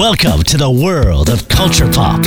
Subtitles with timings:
[0.00, 2.20] Welcome to the world of culture pop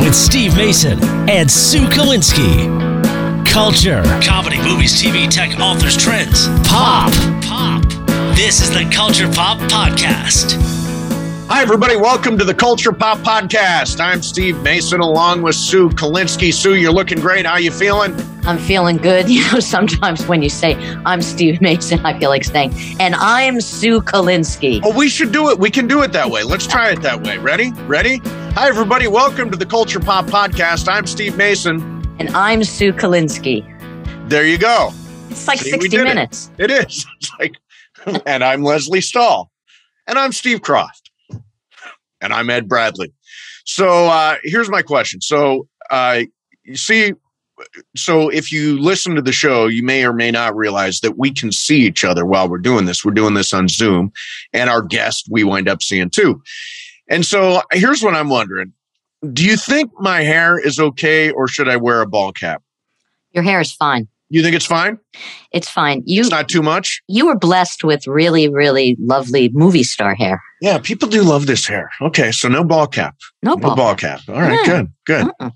[0.00, 0.98] with Steve Mason
[1.28, 3.46] and Sue Kalinsky.
[3.46, 7.12] Culture, comedy, movies, TV, tech, authors, trends, pop,
[7.42, 7.82] pop.
[8.36, 10.81] This is the Culture Pop Podcast.
[11.54, 11.96] Hi, everybody.
[11.96, 14.00] Welcome to the Culture Pop Podcast.
[14.00, 16.50] I'm Steve Mason along with Sue Kalinsky.
[16.50, 17.44] Sue, you're looking great.
[17.44, 18.16] How are you feeling?
[18.44, 19.28] I'm feeling good.
[19.32, 23.60] You know, sometimes when you say I'm Steve Mason, I feel like saying, and I'm
[23.60, 24.80] Sue Kalinsky.
[24.82, 25.58] Oh, we should do it.
[25.58, 26.42] We can do it that way.
[26.42, 27.36] Let's try it that way.
[27.36, 27.70] Ready?
[27.82, 28.22] Ready?
[28.54, 29.06] Hi, everybody.
[29.06, 30.88] Welcome to the Culture Pop Podcast.
[30.88, 31.82] I'm Steve Mason.
[32.18, 33.62] And I'm Sue Kalinsky.
[34.26, 34.90] There you go.
[35.28, 36.04] It's like See, 60 did it.
[36.04, 36.50] minutes.
[36.56, 37.04] It is.
[37.20, 37.56] It's like,
[38.26, 39.50] and I'm Lesley Stahl.
[40.06, 41.01] And I'm Steve Kroft.
[42.22, 43.12] And I'm Ed Bradley.
[43.64, 45.20] So uh, here's my question.
[45.20, 46.22] So uh,
[46.64, 47.12] you see,
[47.94, 51.32] so if you listen to the show, you may or may not realize that we
[51.32, 53.04] can see each other while we're doing this.
[53.04, 54.12] We're doing this on Zoom,
[54.52, 56.42] and our guest we wind up seeing too.
[57.08, 58.72] And so here's what I'm wondering.
[59.32, 62.62] Do you think my hair is okay or should I wear a ball cap?
[63.32, 64.08] Your hair is fine.
[64.32, 64.98] You think it's fine?
[65.52, 66.02] It's fine.
[66.06, 67.02] You It's not too much?
[67.06, 70.40] you were blessed with really, really lovely movie star hair.
[70.62, 71.90] Yeah, people do love this hair.
[72.00, 73.14] Okay, so no ball cap.
[73.42, 73.76] No No ball.
[73.76, 74.20] ball cap.
[74.28, 74.72] All right, Yeah.
[74.72, 75.26] good, good.
[75.40, 75.50] Uh-uh.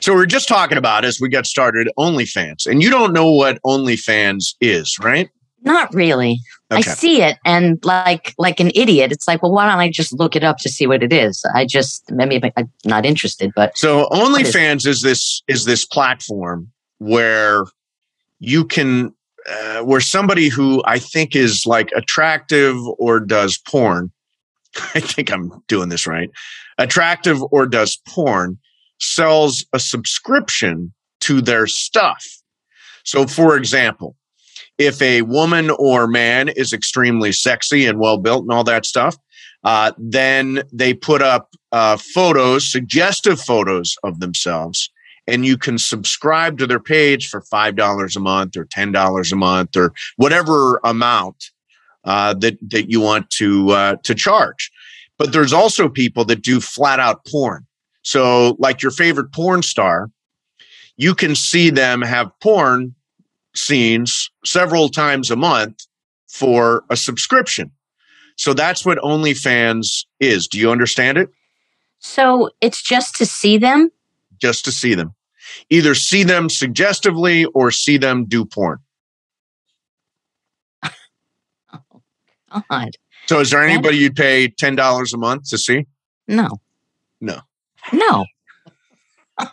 [0.00, 3.30] So we are just talking about as we got started OnlyFans, and you don't know
[3.30, 5.28] what OnlyFans is, right?
[5.62, 6.40] Not really.
[6.72, 9.12] I see it and like like an idiot.
[9.12, 11.44] It's like, well, why don't I just look it up to see what it is?
[11.54, 16.72] I just maybe I'm not interested, but So is OnlyFans is this is this platform
[16.98, 17.64] where
[18.38, 19.14] you can
[19.48, 24.10] uh, where somebody who I think is like attractive or does porn.
[24.94, 26.30] I think I'm doing this right.
[26.78, 28.58] Attractive or does porn
[28.98, 32.24] sells a subscription to their stuff.
[33.04, 34.16] So, for example,
[34.78, 39.16] if a woman or man is extremely sexy and well built and all that stuff,
[39.64, 44.90] uh, then they put up uh, photos, suggestive photos of themselves,
[45.26, 49.32] and you can subscribe to their page for five dollars a month or ten dollars
[49.32, 51.50] a month or whatever amount
[52.04, 54.70] uh, that that you want to uh, to charge.
[55.18, 57.66] But there's also people that do flat out porn.
[58.02, 60.10] So, like your favorite porn star,
[60.96, 62.94] you can see them have porn
[63.54, 65.86] scenes several times a month
[66.28, 67.70] for a subscription.
[68.36, 70.46] So that's what OnlyFans is.
[70.46, 71.30] Do you understand it?
[71.98, 73.90] so it's just to see them.
[74.38, 75.15] Just to see them.
[75.70, 78.78] Either see them suggestively or see them do porn.
[82.54, 82.90] Oh, God,
[83.26, 85.84] So is there anybody you'd pay $10 a month to see?
[86.28, 86.48] no,
[87.20, 87.40] No.
[87.92, 88.24] no.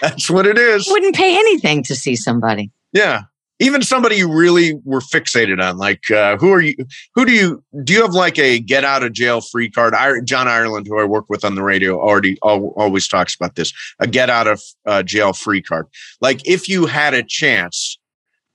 [0.00, 0.86] That's what it is.
[0.88, 2.70] Wouldn't pay anything to see somebody.
[2.92, 3.22] Yeah.
[3.64, 6.74] Even somebody you really were fixated on, like uh, who are you?
[7.14, 7.94] Who do you do?
[7.94, 9.94] You have like a get out of jail free card?
[9.94, 13.54] I, John Ireland, who I work with on the radio, already al- always talks about
[13.54, 15.86] this: a get out of uh, jail free card.
[16.20, 17.98] Like if you had a chance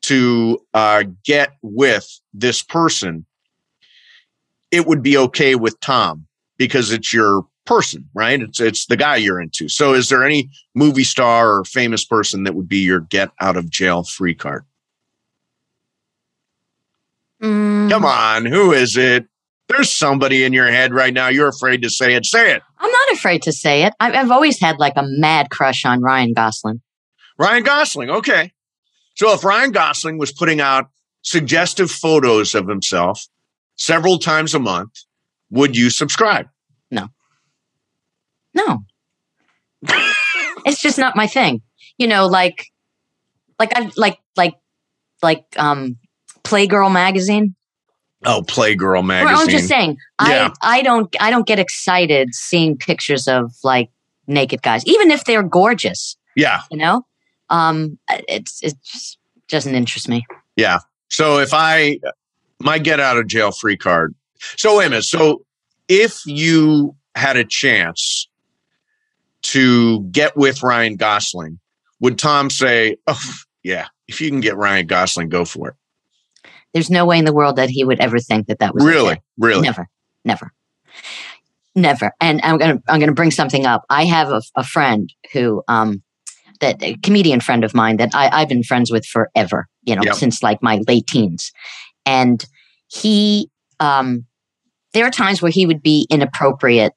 [0.03, 3.25] to uh, get with this person,
[4.69, 6.27] it would be okay with Tom
[6.57, 8.41] because it's your person, right?
[8.41, 9.69] It's it's the guy you're into.
[9.69, 13.57] So, is there any movie star or famous person that would be your get out
[13.57, 14.65] of jail free card?
[17.41, 19.25] Mm, Come on, who is it?
[19.67, 21.27] There's somebody in your head right now.
[21.27, 22.25] You're afraid to say it.
[22.25, 22.63] Say it.
[22.79, 23.93] I'm not afraid to say it.
[23.99, 26.81] I've, I've always had like a mad crush on Ryan Gosling.
[27.37, 28.09] Ryan Gosling.
[28.09, 28.51] Okay.
[29.15, 30.89] So if Ryan Gosling was putting out
[31.21, 33.27] suggestive photos of himself
[33.75, 34.91] several times a month,
[35.51, 36.47] would you subscribe?
[36.89, 37.09] No.
[38.55, 38.79] No,
[40.65, 41.61] it's just not my thing.
[41.99, 42.65] You know, like,
[43.59, 44.55] like I like like
[45.21, 45.98] like um,
[46.49, 47.55] Playgirl magazine.
[48.25, 49.37] Oh, Playgirl magazine.
[49.37, 50.49] I'm just saying, Yeah.
[50.61, 53.89] I I don't I don't get excited seeing pictures of like
[54.27, 56.17] naked guys, even if they're gorgeous.
[56.35, 56.61] yeah.
[56.71, 57.05] You know,
[57.49, 59.17] um, it's it just
[59.47, 60.25] doesn't interest me.
[60.55, 60.79] Yeah.
[61.09, 61.99] So if I
[62.59, 64.13] my get out of jail free card.
[64.57, 65.03] So wait a minute.
[65.03, 65.45] So
[65.87, 68.27] if you had a chance
[69.41, 71.59] to get with Ryan Gosling,
[72.01, 73.19] would Tom say, "Oh,
[73.63, 75.75] yeah, if you can get Ryan Gosling, go for it"?
[76.73, 79.11] There's no way in the world that he would ever think that that was Really,
[79.13, 79.21] okay.
[79.37, 79.61] really.
[79.63, 79.87] Never,
[80.25, 80.51] never,
[81.75, 82.11] never.
[82.19, 83.83] And I'm gonna I'm gonna bring something up.
[83.89, 86.03] I have a, a friend who um
[86.61, 89.67] that a comedian friend of mine that I, I've been friends with forever.
[89.83, 90.15] You know, Yep.
[90.15, 91.51] since like my late teens,
[92.05, 92.43] and
[92.87, 93.49] he
[93.79, 94.25] um
[94.93, 96.93] there are times where he would be inappropriate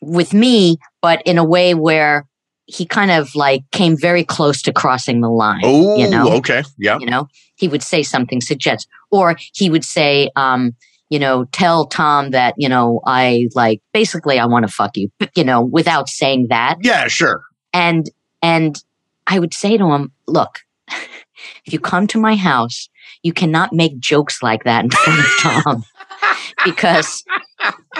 [0.00, 2.26] with me, but in a way where
[2.66, 5.62] he kind of like came very close to crossing the line.
[5.64, 6.62] Oh, you know, okay.
[6.78, 6.98] Yeah.
[6.98, 10.74] you know, he would say something suggest, or he would say, um,
[11.10, 15.10] you know, tell Tom that, you know, I like basically I want to fuck you,
[15.36, 16.76] you know, without saying that.
[16.82, 17.42] Yeah, sure.
[17.72, 18.08] And
[18.40, 18.82] and
[19.26, 22.88] I would say to him, look, if you come to my house,
[23.22, 25.84] you cannot make jokes like that in front of Tom
[26.64, 27.24] because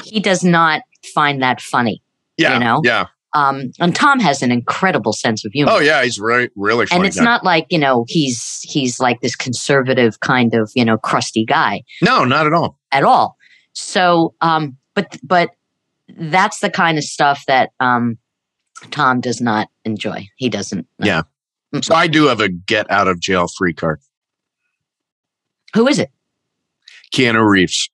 [0.04, 0.82] he does not
[1.14, 2.02] find that funny.
[2.36, 2.54] Yeah.
[2.54, 2.80] You know?
[2.84, 3.06] Yeah.
[3.34, 5.72] Um, and Tom has an incredible sense of humor.
[5.74, 6.98] Oh yeah, he's really really funny.
[7.00, 7.24] and it's guy.
[7.24, 11.82] not like you know he's he's like this conservative kind of you know crusty guy
[12.02, 12.78] No, not at all.
[12.92, 13.36] at all.
[13.72, 15.50] So, um, but but
[16.18, 18.18] that's the kind of stuff that um,
[18.90, 20.28] Tom does not enjoy.
[20.36, 20.86] He doesn't.
[20.98, 21.22] Yeah.
[21.80, 23.98] So I do have a get out of jail free card.
[25.74, 26.10] Who is it?
[27.14, 27.88] Keanu Reeves.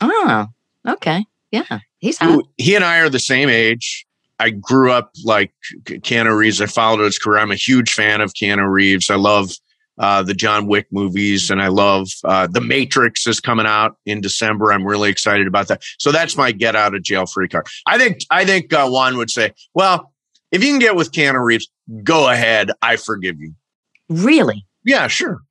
[0.00, 0.46] Oh,
[0.88, 1.24] okay.
[1.52, 2.44] Yeah, he's hot.
[2.56, 4.04] He and I are the same age.
[4.42, 5.52] I grew up like
[5.84, 6.60] Keanu Reeves.
[6.60, 7.38] I followed his career.
[7.38, 9.08] I'm a huge fan of Keanu Reeves.
[9.08, 9.52] I love
[9.98, 14.20] uh, the John Wick movies, and I love uh, The Matrix is coming out in
[14.20, 14.72] December.
[14.72, 15.84] I'm really excited about that.
[16.00, 17.68] So that's my get out of jail free card.
[17.86, 20.12] I think I think uh, Juan would say, "Well,
[20.50, 21.70] if you can get with Keanu Reeves,
[22.02, 22.72] go ahead.
[22.82, 23.54] I forgive you."
[24.08, 24.66] Really?
[24.84, 25.42] Yeah, sure.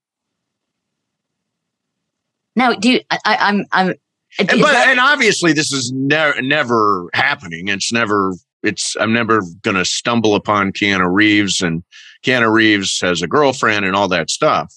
[2.58, 3.00] Now, do you?
[3.10, 3.66] I, I, I'm.
[3.72, 3.94] I'm.
[4.38, 7.70] And, but and obviously this is never never happening.
[7.70, 11.84] It's never it's I'm never gonna stumble upon Keanu Reeves and
[12.24, 14.74] Keanu Reeves has a girlfriend and all that stuff.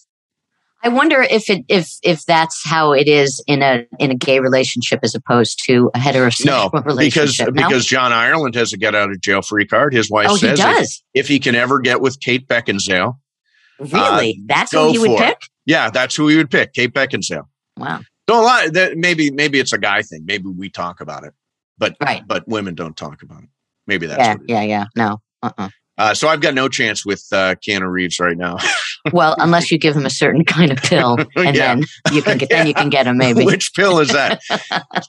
[0.82, 4.40] I wonder if it if if that's how it is in a in a gay
[4.40, 7.54] relationship as opposed to a heterosexual No, because relationship.
[7.54, 7.68] No?
[7.68, 9.94] because John Ireland has a get out of jail free card.
[9.94, 11.02] His wife oh, he says if, does.
[11.14, 13.16] if he can ever get with Kate Beckinsale,
[13.80, 14.42] Really?
[14.46, 15.26] that's uh, go who he would for it.
[15.40, 15.42] pick.
[15.66, 17.46] yeah, that's who he would pick, Kate Beckinsale.
[17.78, 18.00] Wow.
[18.26, 18.68] Don't lie.
[18.72, 20.24] That maybe maybe it's a guy thing.
[20.26, 21.32] Maybe we talk about it,
[21.78, 22.22] but Right.
[22.26, 23.48] but women don't talk about it.
[23.86, 24.32] Maybe that's Yeah.
[24.34, 24.50] what it is.
[24.50, 24.62] Yeah.
[24.62, 24.84] Yeah.
[24.96, 25.18] No.
[25.42, 25.68] Uh-uh.
[25.96, 28.56] Uh, so I've got no chance with uh, Keanu Reeves right now.
[29.12, 31.76] Well, unless you give him a certain kind of pill, and Yeah.
[31.76, 33.44] then you can get then you can get him maybe.
[33.44, 34.42] Which pill is that?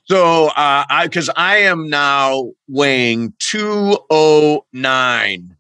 [0.06, 5.56] so uh I because I am now weighing 209.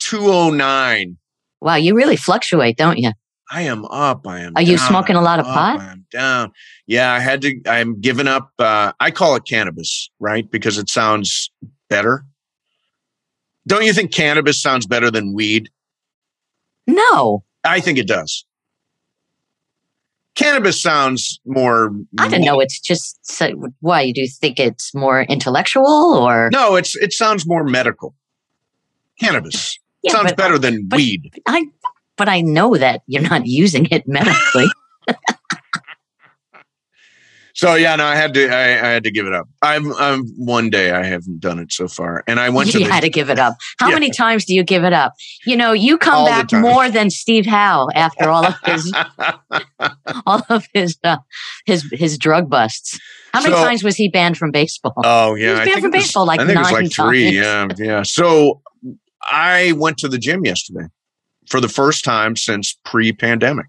[0.00, 1.16] 209.
[1.60, 3.12] Wow, you really fluctuate, don't you?
[3.50, 4.26] I am up.
[4.26, 5.78] I am Are you smoking a I'm lot of up, pot?
[5.80, 6.52] I am down.
[6.88, 10.50] Yeah, I had to I'm giving up uh I call it cannabis, right?
[10.50, 11.52] Because it sounds
[11.88, 12.24] better.
[13.66, 15.68] Don't you think cannabis sounds better than weed?
[16.86, 18.44] No, I think it does.
[20.36, 22.60] Cannabis sounds more I don't know.
[22.60, 27.46] It's just so, why you do think it's more intellectual or No, it's it sounds
[27.46, 28.14] more medical.
[29.18, 31.32] Cannabis Yeah, sounds but- better than but- weed.
[31.46, 31.66] I.
[32.18, 34.66] But I know that you're not using it medically.
[37.56, 39.48] So yeah, no, I had to I, I had to give it up.
[39.62, 42.84] I'm I'm one day I haven't done it so far, and I went to you
[42.86, 43.54] the had to give it up.
[43.78, 43.94] How Yeah.
[43.94, 45.14] many times do you give it up?
[45.46, 48.92] You know, you come All back more than Steve Howe after all of his
[50.26, 51.16] all of his uh,
[51.64, 52.98] his his drug busts.
[53.32, 54.92] How many So- times was he banned from baseball?
[55.04, 57.40] oh yeah, he was banned from was- baseball like I think nine like three.
[57.40, 57.80] times.
[57.80, 58.02] Yeah, yeah.
[58.02, 58.60] So
[59.22, 60.88] I went to the gym yesterday
[61.48, 63.66] for the first time since pre-pandemic.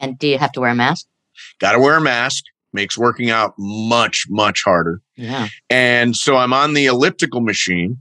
[0.00, 1.06] and do you have to wear a mask?
[1.60, 2.44] Got to wear a mask.
[2.76, 5.00] Makes working out much much harder.
[5.16, 5.48] Yeah.
[5.70, 7.96] And so I'm on the elliptical machine.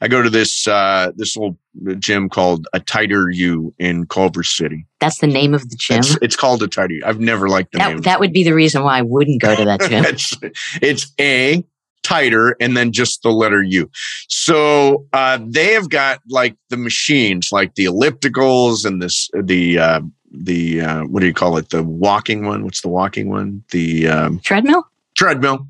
[0.00, 1.58] I go to this uh, this little
[1.98, 4.86] gym called a Tighter U in Culver City.
[5.00, 6.00] That's the name of the gym.
[6.00, 7.02] It's, it's called a Tighter U.
[7.06, 7.96] I've never liked the name.
[7.96, 10.04] That, that would be the reason why I wouldn't go to that gym.
[10.04, 10.36] it's,
[10.80, 11.64] it's a
[12.02, 13.90] tighter and then just the letter U.
[14.28, 20.00] So uh, they have got like the machines, like the ellipticals and this the uh,
[20.32, 21.70] the uh, what do you call it?
[21.70, 22.64] The walking one.
[22.64, 23.62] What's the walking one?
[23.70, 24.84] The um, Treadmill?
[25.14, 25.66] treadmill.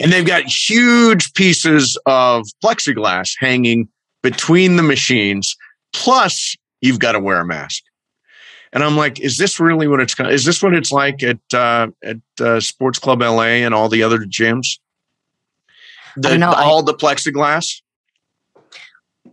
[0.00, 3.86] And they've got huge pieces of plexiglass hanging
[4.22, 5.54] between the machines.
[5.92, 7.82] Plus, you've got to wear a mask.
[8.72, 10.18] And I'm like, is this really what it's?
[10.18, 14.02] Is this what it's like at uh, at uh, Sports Club LA and all the
[14.02, 14.78] other gyms?
[16.16, 17.82] The, know, I- all the plexiglass.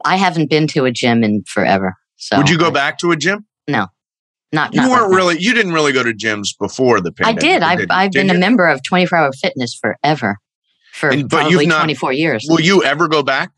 [0.06, 1.96] I haven't been to a gym in forever.
[2.18, 3.46] So Would you go I- back to a gym?
[4.52, 5.18] Not, You not weren't now.
[5.18, 5.38] really.
[5.40, 7.44] You didn't really go to gyms before the pandemic.
[7.44, 7.62] I did.
[7.64, 7.86] I've, you?
[7.90, 10.38] I've Did been a member of 24 Hour Fitness forever.
[10.94, 12.46] For And- but probably not- 24 years.
[12.50, 13.52] Will you ever go back?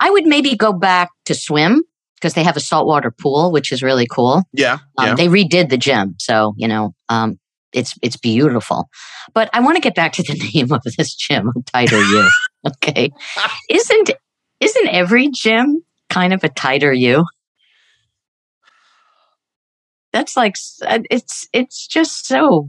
[0.00, 1.82] I would maybe go back to swim
[2.16, 4.42] because they have a saltwater pool, which is really cool.
[4.52, 4.78] Yeah.
[4.98, 5.14] Um, yeah.
[5.14, 7.38] They redid the gym, so you know um,
[7.72, 8.88] it's it's beautiful.
[9.34, 12.28] But I want to get back to the name of this gym, Tighter U.
[12.64, 13.10] Okay,
[13.68, 14.10] isn't
[14.60, 17.24] isn't every gym kind of a tighter U?
[20.12, 22.68] That's like uh, it's it's just so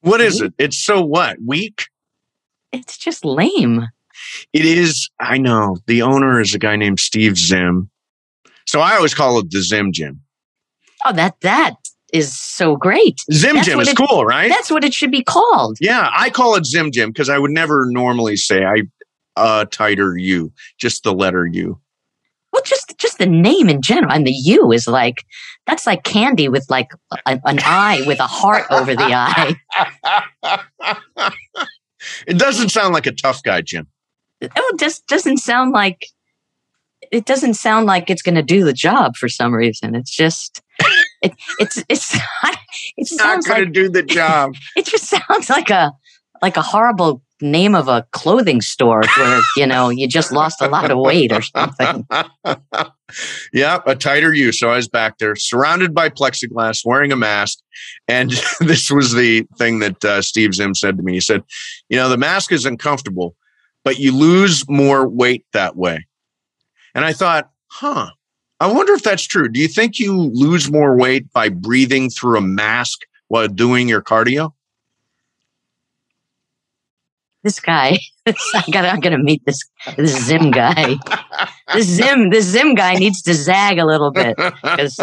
[0.00, 0.52] What is it?
[0.58, 1.38] It's so what?
[1.44, 1.84] Weak?
[2.70, 3.88] it's just lame.
[4.52, 5.08] It is.
[5.20, 5.78] I know.
[5.86, 7.88] The owner is a guy named Steve Zim.
[8.66, 10.20] So I always call it the Zim Gym.
[11.06, 11.76] Oh, that that
[12.12, 13.20] is so great.
[13.32, 14.50] Zim That's Jim what is it- cool, right?
[14.50, 15.78] That's what it should be called.
[15.80, 18.82] Yeah, I call it Zim Gym because I would never normally say I
[19.36, 21.80] uh tighter U, just the letter U.
[22.52, 25.24] Well, just just the name in general, and the U is like
[25.68, 26.90] that's like candy with like
[27.26, 29.54] a, an eye with a heart over the eye.
[32.26, 33.86] it doesn't sound like a tough guy, Jim.
[34.42, 36.06] Oh, it just doesn't sound like
[37.12, 39.94] it doesn't sound like it's going to do the job for some reason.
[39.94, 40.62] It's just
[41.20, 42.14] it, it's it's
[42.96, 44.54] it Not sounds going to do the job.
[44.76, 45.92] it just sounds like a
[46.40, 50.68] like a horrible name of a clothing store where you know you just lost a
[50.68, 52.06] lot of weight or something.
[53.52, 54.52] yeah, a tighter U.
[54.52, 57.58] So I was back there, surrounded by plexiglass, wearing a mask,
[58.06, 58.30] and
[58.60, 61.14] this was the thing that uh, Steve Zim said to me.
[61.14, 61.42] He said,
[61.88, 63.36] "You know, the mask is uncomfortable,
[63.84, 66.06] but you lose more weight that way."
[66.94, 68.10] And I thought, huh.
[68.60, 69.48] I wonder if that's true.
[69.48, 74.02] Do you think you lose more weight by breathing through a mask while doing your
[74.02, 74.52] cardio?
[77.44, 79.58] This guy, I got I'm going to meet this
[79.96, 80.96] this Zim guy.
[81.72, 84.98] This Zim this Zim guy needs to zag a little bit because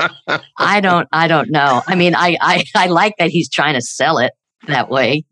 [0.58, 1.82] I don't I don't know.
[1.88, 4.34] I mean, I I I like that he's trying to sell it
[4.68, 5.24] that way.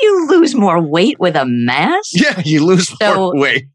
[0.00, 2.12] you lose more weight with a mask.
[2.14, 3.66] Yeah, you lose So- more weight.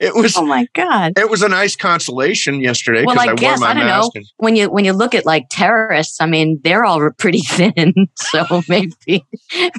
[0.00, 1.14] It was Oh my god.
[1.18, 3.86] it was a nice consolation yesterday Well, because I I, guess, wore my I don't
[3.86, 4.10] know.
[4.14, 7.94] and- When you when you look at like terrorists, I mean, they're all pretty thin.
[8.16, 8.92] So maybe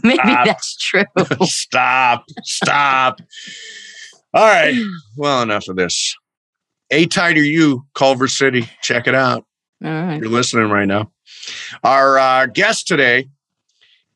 [0.04, 0.46] maybe Stop.
[0.46, 1.04] that's true.
[1.44, 3.22] stop, stop.
[4.34, 4.76] All right.
[5.18, 6.16] Well, enough of this.
[6.92, 8.68] A Tighter U, Culver City.
[8.82, 9.46] Check it out.
[9.84, 10.20] All right.
[10.20, 11.12] You're listening right now.
[11.84, 13.28] Our uh, guest today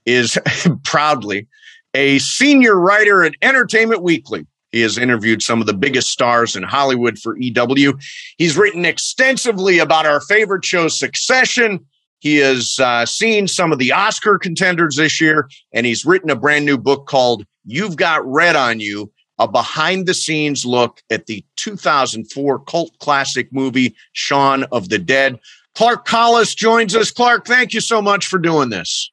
[0.06, 0.38] is
[0.84, 1.48] proudly
[1.94, 4.46] a senior writer at Entertainment Weekly.
[4.74, 7.98] He has interviewed some of the biggest stars in Hollywood for EW.
[8.38, 11.86] He's written extensively about our favorite show, Succession.
[12.20, 16.36] He has uh, seen some of the Oscar contenders this year, and he's written a
[16.36, 21.28] brand new book called You've Got Red on You, a behind the scenes look at
[21.28, 25.40] the 2004 cult classic movie, Shaun of the Dead.
[25.76, 27.12] Clark Collis joins us.
[27.12, 29.12] Clark, thank you so much for doing this.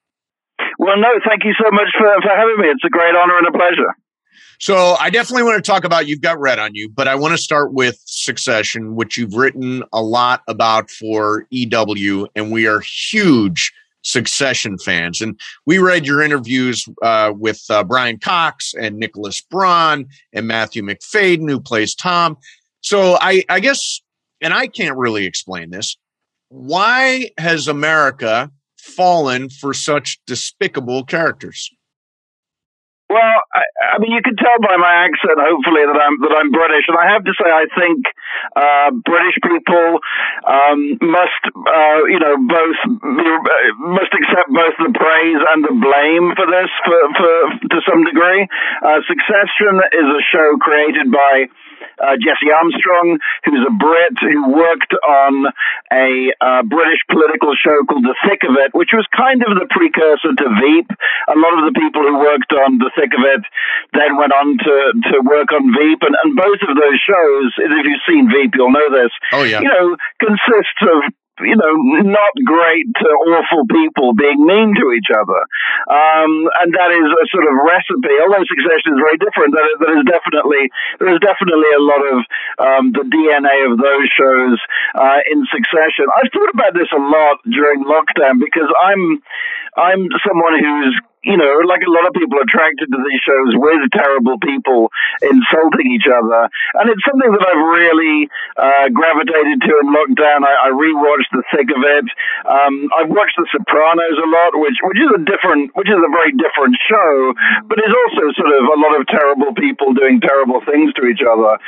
[0.78, 2.68] Well, no, thank you so much for, for having me.
[2.68, 3.94] It's a great honor and a pleasure.
[4.60, 7.32] So, I definitely want to talk about You've Got Red on You, but I want
[7.32, 12.80] to start with Succession, which you've written a lot about for EW, and we are
[12.80, 15.22] huge Succession fans.
[15.22, 20.82] And we read your interviews uh, with uh, Brian Cox and Nicholas Braun and Matthew
[20.82, 22.36] Macfadyen, who plays Tom.
[22.82, 24.02] So, I, I guess,
[24.42, 25.96] and I can't really explain this.
[26.50, 31.70] Why has America fallen for such despicable characters?
[33.10, 36.54] Well, I, I mean, you can tell by my accent, hopefully, that I'm that I'm
[36.54, 38.06] British, and I have to say, I think
[38.54, 39.98] uh, British people
[40.46, 42.78] um, must, uh, you know, both
[43.82, 47.34] must accept both the praise and the blame for this, for, for
[47.74, 48.46] to some degree.
[48.78, 51.50] Uh, Succession is a show created by
[52.00, 55.32] uh, Jesse Armstrong, who's a Brit who worked on
[55.92, 59.68] a uh, British political show called The Thick of It, which was kind of the
[59.70, 60.88] precursor to Veep.
[61.28, 63.42] A lot of the people who worked on The Thick of It
[63.92, 64.74] then went on to,
[65.12, 68.72] to work on Veep, and, and both of those shows, if you've seen Veep, you'll
[68.72, 69.60] know this, Oh, yeah.
[69.60, 71.74] you know, consists of you know,
[72.06, 72.86] not great
[73.36, 75.40] awful people being mean to each other.
[75.88, 79.76] Um, and that is a sort of recipe, although succession is very different, that is,
[79.80, 80.62] that is definitely,
[80.98, 82.16] there is definitely a lot of
[82.60, 84.58] um, the DNA of those shows
[84.96, 86.06] uh, in succession.
[86.16, 89.22] I've thought about this a lot during lockdown because I'm,
[89.76, 93.92] I'm someone who's you know, like a lot of people attracted to these shows with
[93.92, 94.88] terrible people
[95.20, 96.48] insulting each other.
[96.80, 98.24] And it's something that I've really
[98.56, 100.48] uh, gravitated to in lockdown.
[100.48, 102.08] I, I rewatched The Thick of It.
[102.48, 106.08] Um, I've watched The Sopranos a lot, which, which is a different, which is a
[106.08, 107.36] very different show,
[107.68, 111.20] but is also sort of a lot of terrible people doing terrible things to each
[111.20, 111.60] other.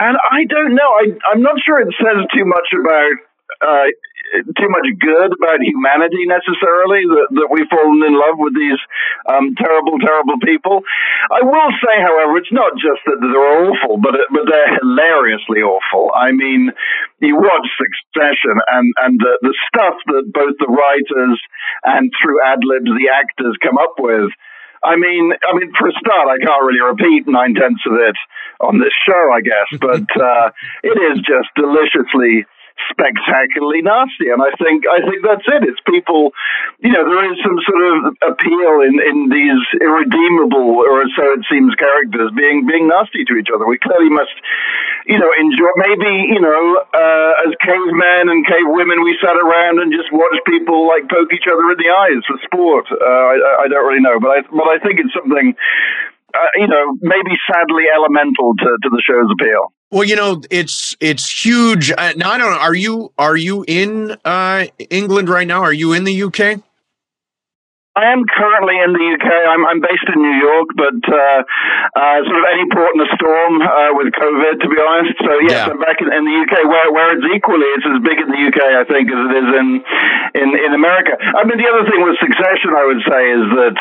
[0.00, 0.90] And I don't know.
[0.96, 3.25] I, I'm not sure it says too much about
[3.60, 3.88] uh,
[4.34, 8.80] too much good about humanity necessarily that, that we've fallen in love with these
[9.30, 10.82] um, terrible, terrible people.
[11.30, 16.10] I will say, however, it's not just that they're awful, but but they're hilariously awful.
[16.14, 16.72] I mean,
[17.20, 21.38] you watch Succession and and the, the stuff that both the writers
[21.84, 24.30] and through ad libs the actors come up with.
[24.84, 28.14] I mean, I mean, for a start, I can't really repeat nine tenths of it
[28.60, 30.50] on this show, I guess, but uh,
[30.84, 32.46] it is just deliciously
[32.92, 34.28] spectacularly nasty.
[34.28, 35.62] And I think I think that's it.
[35.64, 36.32] It's people,
[36.80, 37.96] you know, there is some sort of
[38.32, 43.48] appeal in, in these irredeemable, or so it seems, characters being being nasty to each
[43.52, 43.66] other.
[43.66, 44.36] We clearly must,
[45.08, 45.72] you know, enjoy.
[45.76, 50.44] Maybe you know, uh, as cavemen and cave women, we sat around and just watched
[50.46, 52.86] people like poke each other in the eyes for sport.
[52.92, 55.56] Uh, I, I don't really know, but I but I think it's something.
[56.34, 59.72] Uh, you know, maybe sadly elemental to, to the show's appeal.
[59.90, 61.92] Well, you know, it's it's huge.
[61.92, 62.58] Uh, now I don't know.
[62.58, 65.62] Are you are you in uh, England right now?
[65.62, 66.58] Are you in the UK?
[67.96, 69.24] I am currently in the UK.
[69.24, 71.40] I'm, I'm based in New York, but uh,
[71.96, 75.16] uh, sort of any port in a storm uh, with COVID, to be honest.
[75.24, 75.72] So yes, yeah.
[75.72, 78.42] I'm back in, in, the UK, where where it's equally it's as big in the
[78.52, 79.68] UK, I think, as it is in
[80.36, 81.16] in in America.
[81.16, 83.76] I mean, the other thing with Succession, I would say, is that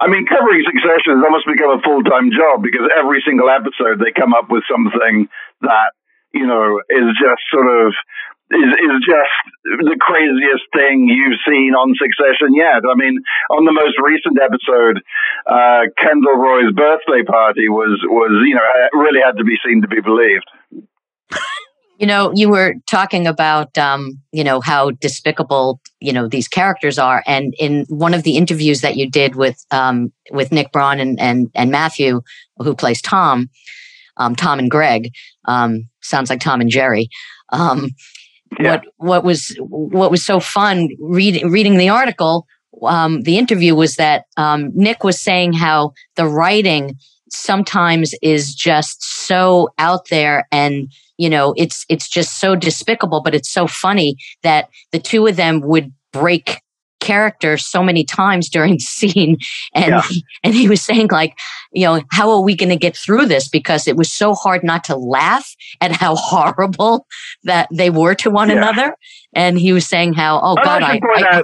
[0.00, 4.02] I mean, covering Succession has almost become a full time job because every single episode
[4.02, 5.28] they come up with something
[5.62, 5.90] that
[6.34, 7.94] you know is just sort of
[8.52, 12.84] is, is just the craziest thing you've seen on Succession yet.
[12.84, 13.16] I mean,
[13.50, 15.00] on the most recent episode,
[15.48, 19.88] uh, Kendall Roy's birthday party was was you know really had to be seen to
[19.88, 20.44] be believed.
[22.04, 26.98] You know, you were talking about, um, you know, how despicable, you know, these characters
[26.98, 27.22] are.
[27.26, 31.18] And in one of the interviews that you did with, um, with Nick Braun and,
[31.18, 32.20] and, and Matthew,
[32.58, 33.48] who plays Tom,
[34.18, 35.12] um, Tom and Greg,
[35.46, 37.08] um, sounds like Tom and Jerry.
[37.54, 37.88] Um,
[38.60, 38.72] yeah.
[38.72, 42.46] What, what was, what was so fun reading, reading the article,
[42.82, 44.26] um, the interview was that,
[44.74, 46.98] Nick was saying how the writing
[47.30, 53.34] sometimes is just so out there and you know it's it's just so despicable but
[53.34, 56.60] it's so funny that the two of them would break
[57.00, 59.36] character so many times during the scene
[59.74, 60.02] and yeah.
[60.08, 61.36] he, and he was saying like
[61.72, 64.64] you know how are we going to get through this because it was so hard
[64.64, 67.06] not to laugh at how horrible
[67.44, 68.56] that they were to one yeah.
[68.56, 68.96] another
[69.34, 71.42] and he was saying how oh god I, I, I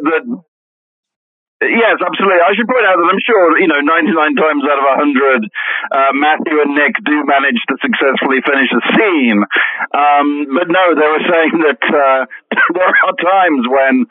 [1.61, 2.41] Yes, absolutely.
[2.41, 5.45] I should point out that I'm sure, you know, 99 times out of 100,
[5.93, 9.45] uh, Matthew and Nick do manage to successfully finish a scene.
[9.93, 12.21] Um, but no, they were saying that uh,
[12.73, 14.09] there are times when,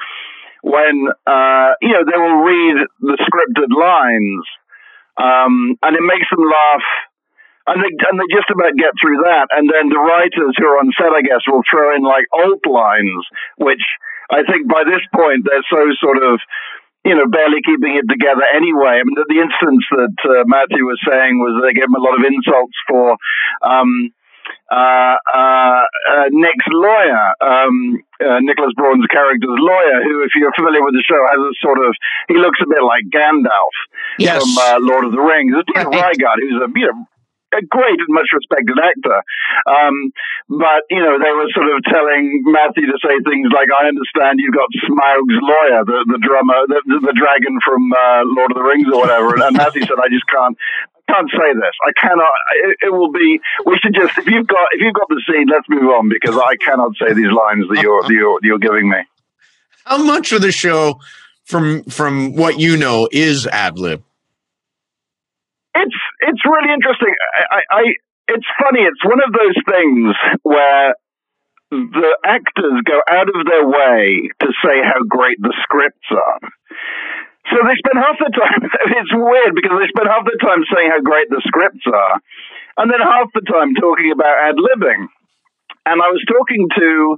[0.61, 4.45] when uh, you know, they will read the scripted lines,
[5.17, 6.87] um, and it makes them laugh.
[7.65, 9.49] And they, and they just about get through that.
[9.53, 12.65] And then the writers who are on set, I guess, will throw in like alt
[12.65, 13.25] lines,
[13.57, 13.81] which
[14.29, 16.41] I think by this point they're so sort of
[17.05, 18.99] you know, barely keeping it together anyway.
[18.99, 22.03] I mean, the, the instance that uh, Matthew was saying was they gave him a
[22.03, 23.15] lot of insults for
[23.63, 24.11] um,
[24.71, 30.83] uh, uh, uh, Nick's lawyer, um, uh, Nicholas Braun's character's lawyer, who, if you're familiar
[30.83, 31.95] with the show, has a sort of
[32.27, 33.75] he looks a bit like Gandalf
[34.19, 34.37] yes.
[34.37, 35.53] from uh, Lord of the Rings.
[35.57, 36.97] It's Peter Riegert, who's a you know
[37.53, 39.19] a great and much respected actor.
[39.65, 40.13] Um,
[40.49, 44.37] but, you know, they were sort of telling Matthew to say things like, I understand
[44.41, 48.65] you've got Smaug's lawyer, the, the drummer, the, the dragon from uh, Lord of the
[48.65, 49.33] Rings or whatever.
[49.33, 50.57] And, and Matthew said, I just can't.
[51.09, 51.73] Can't say this.
[51.81, 52.29] I cannot.
[52.69, 53.39] It, it, will be.
[53.65, 54.15] We should just.
[54.19, 54.67] If you've got.
[54.73, 57.81] If you've got the scene, let's move on because I cannot say these lines that
[57.81, 58.97] you're you're, you're giving me.
[59.85, 60.99] How much of the show,
[61.45, 64.03] from from what you know, is ad lib?
[65.73, 67.13] It's it's really interesting.
[67.51, 67.83] I, I
[68.29, 68.85] it's funny.
[68.85, 70.93] It's one of those things where
[71.71, 76.41] the actors go out of their way to say how great the scripts are.
[77.49, 78.61] So they spend half the time.
[78.99, 82.21] It's weird because they spend half the time saying how great the scripts are,
[82.77, 85.09] and then half the time talking about ad libbing.
[85.85, 87.17] And I was talking to,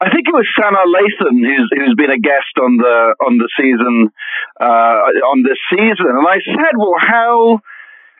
[0.00, 3.48] I think it was Sanaa Lathan, who's who's been a guest on the on the
[3.58, 4.08] season
[4.60, 4.96] uh,
[5.28, 7.60] on this season, and I said, well, how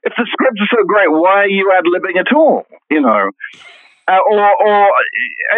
[0.06, 2.64] if the scripts are so great, why are you ad libbing at all?
[2.88, 3.30] You know.
[4.06, 4.86] Uh, or, or,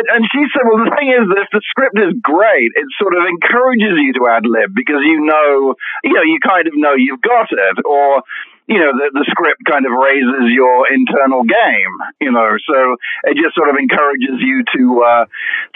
[0.09, 3.13] and she said, well, the thing is that if the script is great, it sort
[3.13, 6.97] of encourages you to ad lib because you know, you know, you kind of know
[6.97, 8.25] you've got it, or
[8.69, 13.41] you know, the, the script kind of raises your internal game, you know, so it
[13.41, 15.25] just sort of encourages you to uh,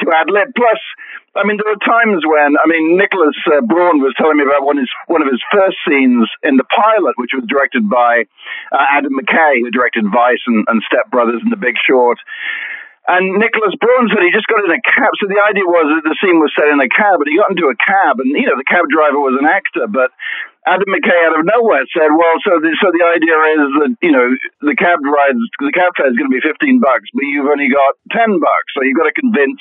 [0.04, 0.52] to ad lib.
[0.52, 0.80] Plus,
[1.32, 4.68] I mean, there are times when I mean, Nicholas uh, Braun was telling me about
[4.68, 8.28] one of his one of his first scenes in the pilot, which was directed by
[8.68, 12.20] uh, Adam McKay, who directed Vice and, and Step Brothers and The Big Short.
[13.08, 15.10] And Nicholas Braun said he just got in a cab.
[15.18, 17.50] So the idea was that the scene was set in a cab, but he got
[17.50, 20.12] into a cab, and you know the cab driver was an actor, but
[20.62, 24.14] Adam McKay out of nowhere said, "Well, so the, so the idea is that you
[24.14, 24.30] know
[24.62, 27.66] the cab rides, the cab fare is going to be fifteen bucks, but you've only
[27.66, 29.58] got ten bucks, so you've got to convince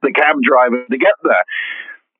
[0.00, 1.44] the cab driver to get there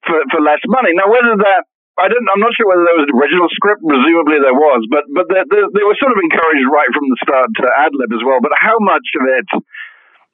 [0.04, 1.64] for for less money." Now, whether that
[1.96, 3.80] I don't, I'm not sure whether there was an original script.
[3.80, 7.18] Presumably there was, but but they, they, they were sort of encouraged right from the
[7.24, 8.44] start to ad lib as well.
[8.44, 9.48] But how much of it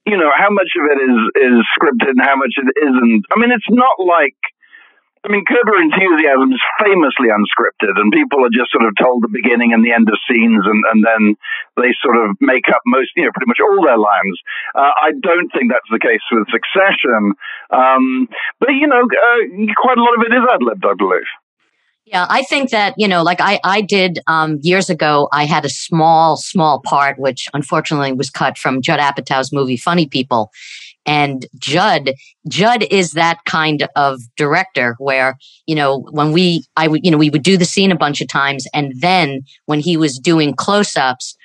[0.05, 3.23] you know, how much of it is is scripted and how much it isn't.
[3.33, 4.37] I mean, it's not like.
[5.25, 9.25] I mean, Curb Your Enthusiasm is famously unscripted, and people are just sort of told
[9.25, 11.23] the beginning and the end of scenes, and, and then
[11.81, 14.37] they sort of make up most, you know, pretty much all their lines.
[14.77, 17.33] Uh, I don't think that's the case with Succession,
[17.73, 18.29] um,
[18.61, 19.41] but you know, uh,
[19.81, 21.31] quite a lot of it is ad libbed, I believe.
[22.05, 25.65] Yeah, I think that, you know, like I, I did um, years ago, I had
[25.65, 30.51] a small, small part, which unfortunately was cut from Judd Apatow's movie Funny People.
[31.07, 32.15] And Judd,
[32.49, 35.37] Judd is that kind of director where,
[35.67, 38.21] you know, when we, I would, you know, we would do the scene a bunch
[38.21, 38.67] of times.
[38.73, 41.37] And then when he was doing close ups,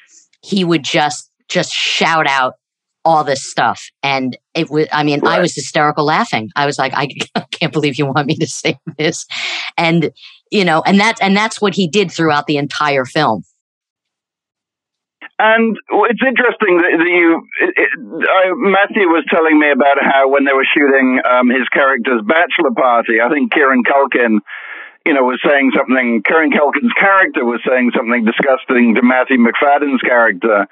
[0.41, 2.54] he would just, just shout out
[3.04, 3.84] all this stuff.
[4.04, 5.39] And it was, I mean, right.
[5.39, 6.50] I was hysterical laughing.
[6.56, 7.10] I was like, I
[7.52, 9.26] can't believe you want me to say this.
[9.78, 10.12] And
[10.52, 13.43] you know, and that and that's what he did throughout the entire film.
[15.39, 15.80] And
[16.12, 17.91] it's interesting that, you, it, it,
[18.60, 23.23] Matthew was telling me about how when they were shooting um, his character's bachelor party,
[23.23, 24.43] I think Kieran Culkin,
[25.08, 26.28] you know, was saying something.
[26.28, 30.67] Kieran Culkin's character was saying something disgusting to Matthew Macfadyen's character,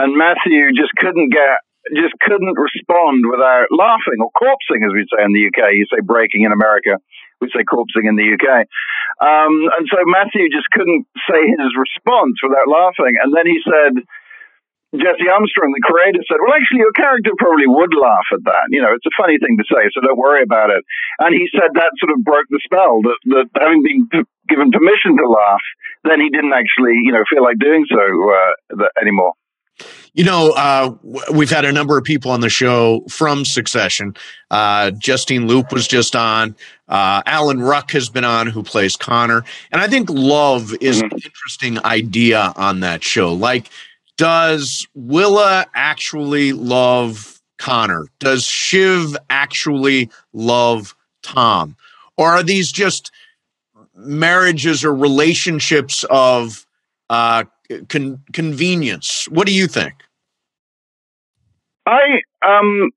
[0.00, 1.60] and Matthew just couldn't get,
[1.92, 5.76] just couldn't respond without laughing or corpsing, as we say in the UK.
[5.76, 6.96] You say breaking in America
[7.40, 8.68] we say corpsing in the UK.
[9.20, 13.16] Um, and so Matthew just couldn't say his response without laughing.
[13.20, 14.04] And then he said,
[14.90, 18.66] Jesse Armstrong, the creator, said, Well, actually, your character probably would laugh at that.
[18.74, 20.82] You know, it's a funny thing to say, so don't worry about it.
[21.22, 24.74] And he said that sort of broke the spell, that, that having been p- given
[24.74, 25.62] permission to laugh,
[26.02, 29.38] then he didn't actually, you know, feel like doing so uh, anymore.
[30.14, 30.94] You know, uh,
[31.32, 34.16] we've had a number of people on the show from Succession.
[34.50, 36.56] Uh, Justine Lupe was just on.
[36.88, 39.44] Uh, Alan Ruck has been on, who plays Connor.
[39.70, 41.14] And I think love is mm-hmm.
[41.14, 43.32] an interesting idea on that show.
[43.32, 43.70] Like,
[44.16, 48.06] does Willa actually love Connor?
[48.18, 51.76] Does Shiv actually love Tom?
[52.16, 53.12] Or are these just
[53.94, 56.66] marriages or relationships of
[57.08, 57.44] uh,
[57.88, 59.26] con- convenience.
[59.30, 59.94] What do you think?
[61.86, 62.90] I um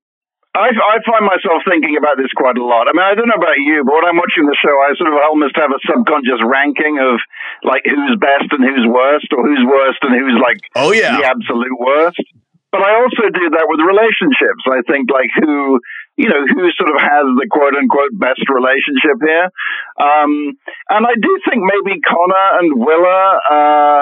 [0.54, 2.86] I, I find myself thinking about this quite a lot.
[2.86, 5.10] I mean, I don't know about you, but when I'm watching the show, I sort
[5.10, 7.18] of almost have a subconscious ranking of
[7.66, 11.26] like who's best and who's worst, or who's worst and who's like oh yeah the
[11.26, 12.22] absolute worst.
[12.70, 14.62] But I also do that with relationships.
[14.66, 15.82] I think like who
[16.14, 19.50] you know who sort of has the quote unquote best relationship here,
[19.98, 20.54] um,
[20.90, 23.22] and I do think maybe Connor and Willa.
[23.50, 24.00] Uh,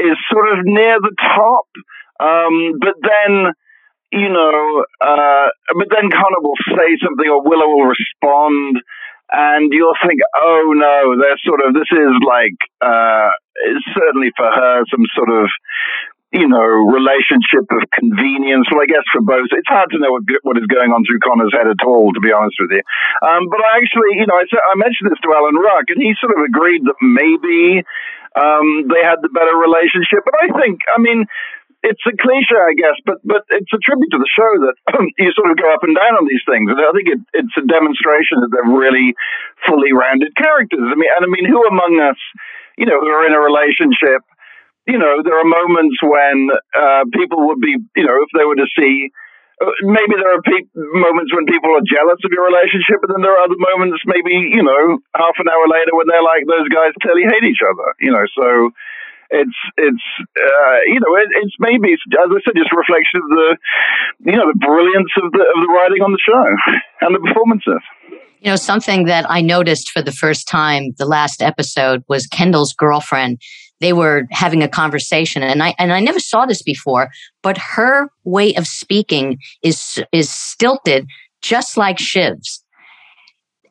[0.00, 1.68] is sort of near the top.
[2.20, 3.52] Um, but then,
[4.12, 8.76] you know, uh, but then Connor will say something or Willa will respond
[9.30, 13.30] and you'll think, oh no, they're sort of, this is like, uh,
[13.94, 15.46] certainly for her, some sort of,
[16.34, 18.66] you know, relationship of convenience.
[18.70, 21.22] Well, I guess for both, it's hard to know what, what is going on through
[21.22, 22.82] Connor's head at all, to be honest with you.
[23.22, 26.14] Um, but I actually, you know, I, I mentioned this to Alan Ruck, and he
[26.18, 27.82] sort of agreed that maybe
[28.36, 30.22] um, they had the better relationship.
[30.24, 31.26] But I think, I mean,
[31.82, 34.76] it's a cliche, I guess, but but it's a tribute to the show that
[35.18, 37.56] you sort of go up and down on these things, and I think it, it's
[37.56, 39.16] a demonstration that they're really
[39.64, 40.84] fully rounded characters.
[40.84, 42.20] I mean, and I mean, who among us,
[42.76, 44.20] you know, who are in a relationship,
[44.84, 46.36] you know, there are moments when
[46.76, 49.08] uh, people would be, you know, if they were to see
[49.84, 53.36] maybe there are pe- moments when people are jealous of your relationship, and then there
[53.36, 56.96] are other moments, maybe you know, half an hour later when they're like, those guys
[57.04, 57.88] clearly hate each other.
[58.00, 58.46] You know, so
[59.30, 60.06] it's it's
[60.40, 63.48] uh, you know it, it's maybe as I said, just a reflection of the
[64.32, 66.46] you know the brilliance of the of the writing on the show
[67.06, 67.82] and the performances.
[68.40, 72.72] You know, something that I noticed for the first time the last episode was Kendall's
[72.72, 73.40] girlfriend
[73.80, 77.10] they were having a conversation and I and I never saw this before,
[77.42, 81.06] but her way of speaking is is stilted
[81.42, 82.62] just like Shiv's.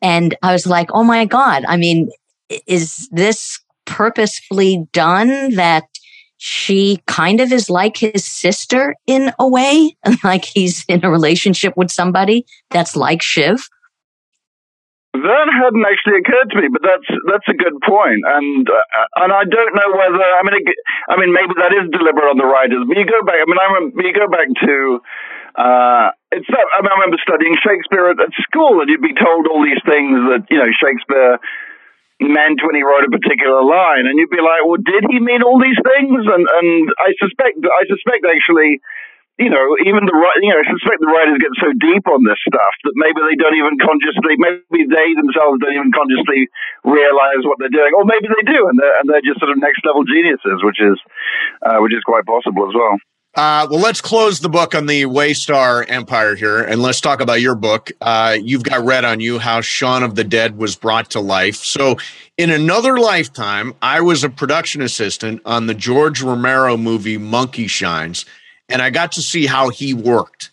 [0.02, 2.10] And I was like, "Oh my god, I mean,
[2.66, 5.84] is this purposefully done that
[6.38, 11.74] she kind of is like his sister in a way, like he's in a relationship
[11.76, 13.68] with somebody that's like Shiv?"
[15.10, 19.34] That hadn't actually occurred to me, but that's that's a good point, and uh, and
[19.34, 20.70] I don't know whether I mean it,
[21.10, 22.86] I mean maybe that is deliberate on the writers.
[22.86, 25.02] But you go back, I mean I remember, you go back to
[25.58, 29.18] uh, it's not, I, mean, I remember studying Shakespeare at, at school, and you'd be
[29.18, 31.42] told all these things that you know Shakespeare
[32.22, 35.42] meant when he wrote a particular line, and you'd be like, well, did he mean
[35.42, 36.22] all these things?
[36.22, 36.70] And and
[37.02, 38.78] I suspect I suspect actually
[39.40, 42.36] you know, even the you know, I suspect the writers get so deep on this
[42.44, 46.52] stuff that maybe they don't even consciously, maybe they themselves don't even consciously
[46.84, 49.56] realize what they're doing, or maybe they do, and they're and they're just sort of
[49.56, 51.00] next level geniuses, which is
[51.64, 53.00] uh, which is quite possible as well.
[53.34, 57.40] Uh, well, let's close the book on the Waystar Empire here, and let's talk about
[57.40, 57.92] your book.
[58.00, 61.54] Uh, you've got red on you how Shaun of the Dead was brought to life.
[61.54, 61.96] So,
[62.36, 68.26] in another lifetime, I was a production assistant on the George Romero movie Monkey Shines,
[68.70, 70.50] and I got to see how he worked.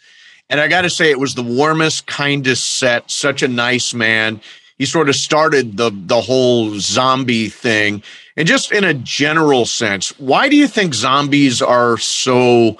[0.49, 3.12] And I got to say, it was the warmest, kindest set.
[3.12, 4.39] Such a nice man.
[4.77, 8.03] He sort of started the the whole zombie thing
[8.38, 12.77] and just in a general sense, why do you think zombies are so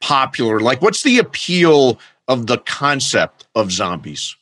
[0.00, 0.58] popular?
[0.58, 4.34] Like, what's the appeal of the concept of zombies?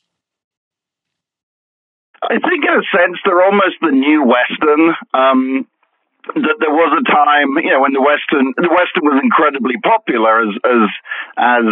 [2.23, 4.95] I think, in a sense, they're almost the new Western.
[5.13, 5.67] Um,
[6.33, 10.41] that there was a time, you know, when the Western the Western was incredibly popular
[10.41, 10.87] as as
[11.37, 11.65] as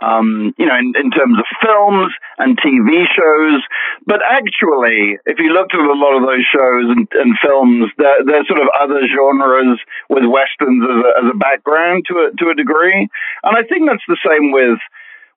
[0.00, 3.60] um, you know, in, in terms of films and TV shows.
[4.06, 8.22] But actually, if you looked at a lot of those shows and, and films, there,
[8.24, 12.50] there's sort of other genres with westerns as a, as a background to a, to
[12.50, 13.10] a degree.
[13.42, 14.78] And I think that's the same with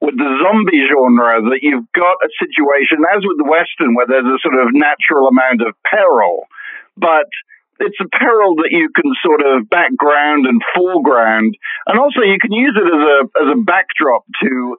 [0.02, 4.26] with the zombie genre that you've got a situation, as with the Western, where there's
[4.26, 6.50] a sort of natural amount of peril,
[6.98, 7.30] but
[7.82, 12.52] it's a peril that you can sort of background and foreground, and also you can
[12.52, 14.78] use it as a as a backdrop to,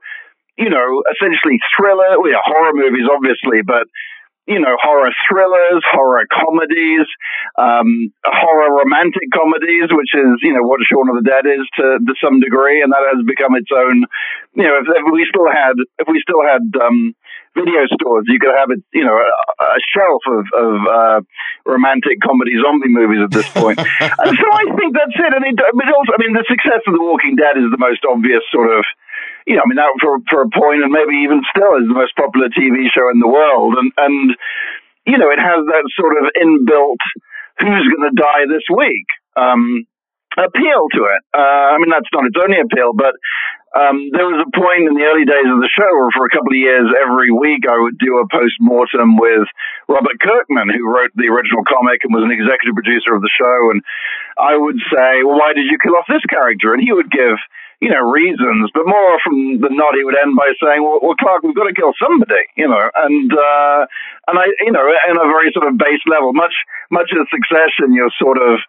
[0.56, 3.90] you know, essentially thriller, well, yeah, horror movies, obviously, but
[4.46, 7.06] you know, horror thrillers, horror comedies,
[7.58, 12.02] um, horror romantic comedies, which is, you know, what Shaun of the Dead is to,
[12.02, 14.02] to some degree, and that has become its own,
[14.58, 17.14] you know, if, if we still had, if we still had, um,
[17.54, 18.24] video stores.
[18.28, 21.20] You could have a you know a, a shelf of, of uh,
[21.68, 23.78] romantic comedy zombie movies at this point.
[24.00, 25.32] and so I think that's it.
[25.36, 28.04] And it, mean, also, I mean, the success of The Walking Dead is the most
[28.08, 28.84] obvious sort of.
[29.46, 31.98] You know, I mean, that for for a point, and maybe even still is the
[31.98, 34.36] most popular TV show in the world, and and
[35.06, 37.02] you know, it has that sort of inbuilt
[37.58, 39.86] "who's going to die this week" um,
[40.38, 41.22] appeal to it.
[41.34, 43.14] Uh, I mean, that's not its only appeal, but
[43.72, 46.34] um, there was a point in the early days of the show where for a
[46.34, 49.48] couple of years, every week I would do a post mortem with
[49.88, 53.72] Robert Kirkman, who wrote the original comic and was an executive producer of the show.
[53.72, 53.80] And
[54.36, 56.76] I would say, well, why did you kill off this character?
[56.76, 57.40] And he would give,
[57.80, 61.16] you know, reasons, but more often than not, he would end by saying, well, well
[61.16, 63.80] Clark, we've got to kill somebody, you know, and, uh,
[64.28, 66.54] and I, you know, in a very sort of base level, much,
[66.92, 68.60] much as succession, you're sort of,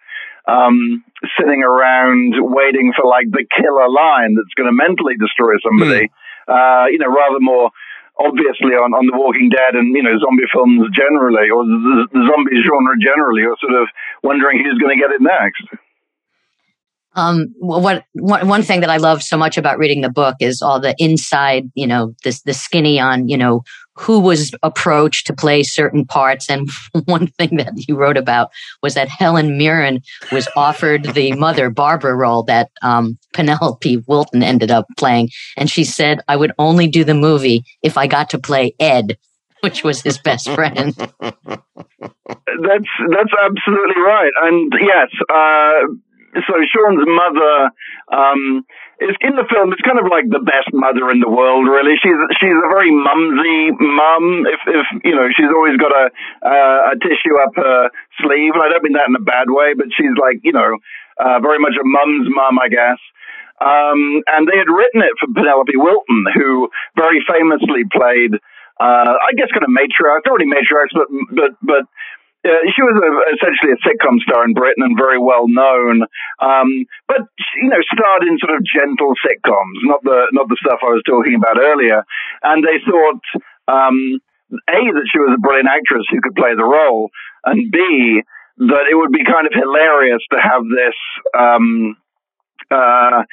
[0.48, 1.04] um,
[1.40, 6.08] sitting around waiting for like the killer line that's going to mentally destroy somebody.
[6.08, 6.14] Mm.
[6.44, 7.72] Uh, you know, rather more
[8.20, 12.24] obviously on, on The Walking Dead and, you know, zombie films generally, or the, the
[12.30, 13.88] zombie genre generally, or sort of
[14.22, 15.66] wondering who's going to get it next.
[17.16, 20.62] Um, what, what, one thing that I love so much about reading the book is
[20.62, 23.64] all the inside, you know, this, the skinny on, you know,
[23.96, 26.50] who was approached to play certain parts.
[26.50, 26.70] And
[27.06, 28.52] one thing that you wrote about
[28.82, 30.02] was that Helen Mirren
[30.32, 35.30] was offered the mother Barbara role that um, Penelope Wilton ended up playing.
[35.58, 39.18] And she said, I would only do the movie if I got to play Ed,
[39.62, 40.94] which was his best friend.
[40.96, 44.32] That's that's absolutely right.
[44.44, 45.88] And yes, uh,
[46.36, 47.72] so Shaun's mother
[48.12, 48.66] um,
[49.04, 49.72] is in the film.
[49.76, 52.00] It's kind of like the best mother in the world, really.
[52.00, 54.48] She's she's a very mumsy mum.
[54.48, 56.06] If if you know, she's always got a
[56.44, 57.92] uh, a tissue up her
[58.24, 58.56] sleeve.
[58.56, 60.80] And I don't mean that in a bad way, but she's like you know,
[61.20, 63.00] uh, very much a mum's mum, I guess.
[63.64, 68.36] Um, and they had written it for Penelope Wilton, who very famously played,
[68.82, 71.84] uh, I guess, kind of matriarch, not really matriarch, but but but
[72.44, 76.04] uh, she was a, essentially a sitcom star in Britain and very well known,
[76.44, 76.70] um,
[77.08, 77.24] but
[77.56, 81.04] you know, starred in sort of gentle sitcoms, not the not the stuff I was
[81.08, 82.04] talking about earlier.
[82.44, 83.24] And they thought,
[83.72, 84.20] um,
[84.68, 87.10] a that she was a brilliant actress who could play the role,
[87.48, 88.24] and b
[88.58, 90.98] that it would be kind of hilarious to have this.
[91.32, 91.96] Um,
[92.70, 93.24] uh,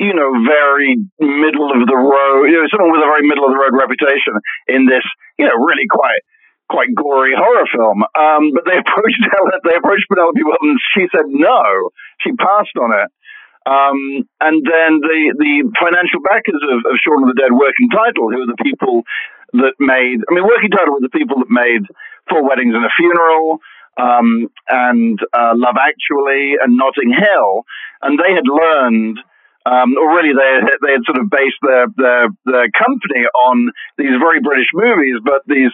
[0.00, 3.52] you know, very middle of the road, you know, someone with a very middle of
[3.52, 4.32] the road reputation
[4.64, 5.04] in this,
[5.36, 6.24] you know, really quite
[6.70, 8.06] quite gory horror film.
[8.14, 9.20] Um, but they approached
[9.66, 10.78] they approached Penelope Wilton.
[10.94, 11.90] She said no.
[12.22, 13.10] She passed on it.
[13.66, 18.30] Um, and then the the financial backers of, of Shaun of the Dead Working Title,
[18.30, 19.02] who are the people
[19.58, 20.22] that made.
[20.22, 21.84] I mean, Working Title were the people that made
[22.30, 23.58] Four Weddings and a Funeral.
[24.00, 27.66] Um, and uh, Love Actually and Notting Hill,
[28.00, 29.18] and they had learned
[29.66, 33.68] um, or really they had, they had sort of based their, their, their company on
[33.98, 35.68] these very British movies, but these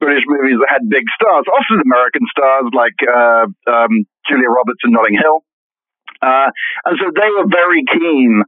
[0.00, 4.92] British movies that had big stars, often American stars like uh, um, Julia Roberts in
[4.92, 5.40] Notting Hill.
[6.22, 6.48] Uh,
[6.88, 8.40] and so they were very keen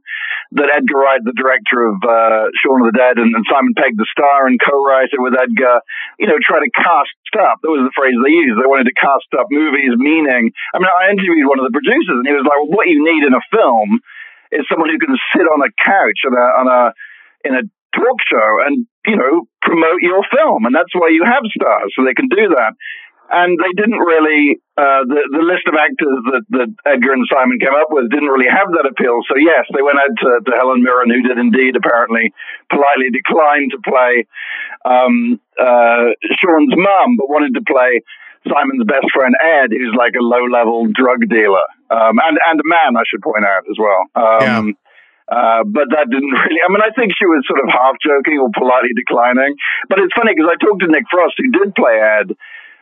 [0.57, 3.93] that Edgar Wright, the director of uh, Shaun of the Dead, and, and, Simon Pegg,
[3.93, 5.85] the star and co-writer with Edgar,
[6.17, 7.61] you know, try to cast up.
[7.61, 8.57] That was the phrase they used.
[8.57, 12.17] They wanted to cast up movies, meaning, I mean, I interviewed one of the producers,
[12.17, 14.01] and he was like, well, what you need in a film
[14.49, 16.81] is someone who can sit on a couch on a, on a
[17.45, 17.63] in a
[17.95, 22.05] talk show and you know promote your film, and that's why you have stars, so
[22.05, 22.73] they can do that.
[23.29, 27.61] And they didn't really uh, the the list of actors that, that Edgar and Simon
[27.61, 29.21] came up with didn't really have that appeal.
[29.29, 32.33] So yes, they went out to, to Helen Mirren, who did indeed apparently
[32.73, 34.25] politely decline to play
[34.81, 36.09] um, uh,
[36.41, 38.01] Shaun's mum, but wanted to play
[38.49, 42.65] Simon's best friend Ed, who's like a low level drug dealer, um, and and a
[42.65, 44.01] man, I should point out as well.
[44.17, 44.88] Um, yeah.
[45.29, 46.61] Uh, but that didn't really.
[46.65, 49.53] I mean, I think she was sort of half joking or politely declining.
[49.85, 52.33] But it's funny because I talked to Nick Frost, who did play Ed,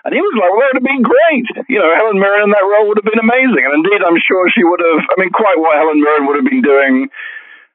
[0.08, 1.48] and he was like, well, it would have been great.
[1.68, 3.60] You know, Helen Mirren in that role would have been amazing.
[3.60, 6.48] And indeed, I'm sure she would have, I mean, quite what Helen Mirren would have
[6.48, 7.12] been doing,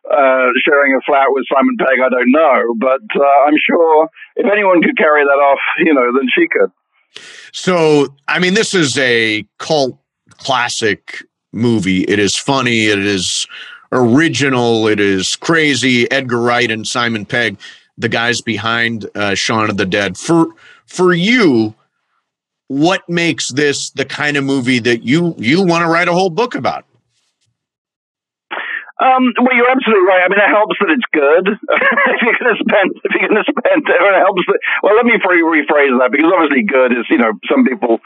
[0.08, 2.72] uh, sharing a flat with Simon Pegg, I don't know.
[2.80, 4.08] But uh, I'm sure
[4.40, 6.72] if anyone could carry that off, you know, then she could.
[7.52, 10.00] So, I mean, this is a cult
[10.40, 12.04] classic movie.
[12.04, 12.86] It is funny.
[12.86, 13.46] It is
[13.92, 14.88] original.
[14.88, 16.10] It is crazy.
[16.10, 17.58] Edgar Wright and Simon Pegg,
[17.96, 20.16] the guys behind uh, Shaun of the Dead.
[20.16, 20.48] For
[20.86, 21.74] for you,
[22.68, 26.30] what makes this the kind of movie that you you want to write a whole
[26.30, 26.84] book about?
[29.02, 30.22] Um, well, you're absolutely right.
[30.22, 31.58] I mean, it helps that it's good.
[32.14, 34.46] if you're going to spend, if you're going to spend, it helps.
[34.46, 37.98] That, well, let me rephrase that because obviously, good is you know some people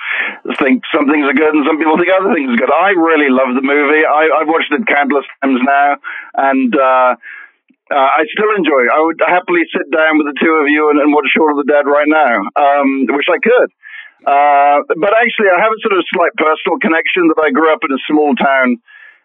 [0.56, 2.72] think some things are good and some people think other things are good.
[2.72, 4.08] I really love the movie.
[4.08, 6.00] I, I've watched it countless times now,
[6.32, 6.72] and.
[6.72, 7.20] Uh,
[7.86, 8.90] uh, I still enjoy it.
[8.90, 11.62] I would happily sit down with the two of you and, and watch Shaun of
[11.62, 12.34] the Dead right now.
[12.58, 13.70] Um, wish I could.
[14.26, 17.86] Uh, but actually, I have a sort of slight personal connection that I grew up
[17.86, 18.82] in a small town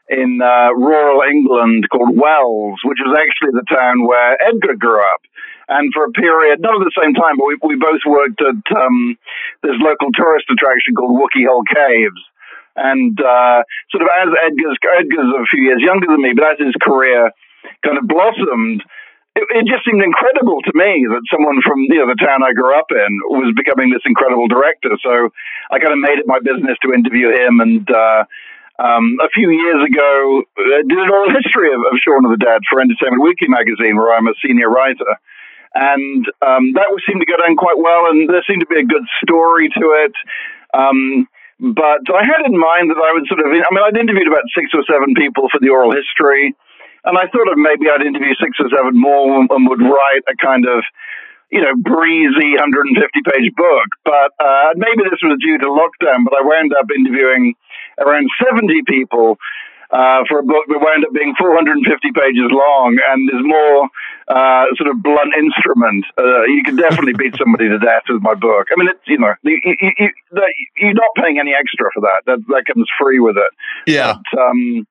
[0.10, 5.22] in uh, rural England called Wells, which is actually the town where Edgar grew up.
[5.70, 8.60] And for a period, not at the same time, but we, we both worked at
[8.76, 9.16] um,
[9.64, 12.20] this local tourist attraction called Wookey Hole Caves.
[12.76, 16.60] And uh, sort of as Edgar's, Edgar's a few years younger than me, but as
[16.60, 17.32] his career
[17.84, 18.84] kind of blossomed,
[19.36, 22.52] it, it, just seemed incredible to me that someone from you know the town I
[22.52, 24.92] grew up in was becoming this incredible director.
[25.00, 25.32] So
[25.72, 28.28] I kind of made it my business to interview him, and uh,
[28.82, 32.42] um, a few years ago I did an oral history of, of Shaun of the
[32.42, 35.14] Dead for Entertainment Weekly magazine, where I'm a senior writer.
[35.74, 38.84] And um, that seemed to go down quite well, and there seemed to be a
[38.84, 40.16] good story to it.
[40.74, 41.28] Um,
[41.62, 44.50] but I had in mind that I would sort of, I mean, I'd interviewed about
[44.52, 46.58] six or seven people for the oral history.
[47.06, 50.36] And I thought of maybe I'd interview six or seven more and would write a
[50.42, 50.82] kind of,
[51.54, 52.98] you know, breezy 150
[53.30, 53.90] page book.
[54.04, 57.54] But uh, maybe this was due to lockdown, but I wound up interviewing
[58.00, 59.38] around 70 people
[59.92, 61.84] uh, for a book that wound up being 450
[62.16, 63.92] pages long and is more
[64.32, 66.06] uh, sort of blunt instrument.
[66.16, 68.72] Uh, you can definitely beat somebody to death with my book.
[68.72, 72.24] I mean, it's you know, you, are not paying any extra for that.
[72.26, 73.52] That that comes free with it.
[73.86, 74.16] Yeah.
[74.16, 74.88] But, um,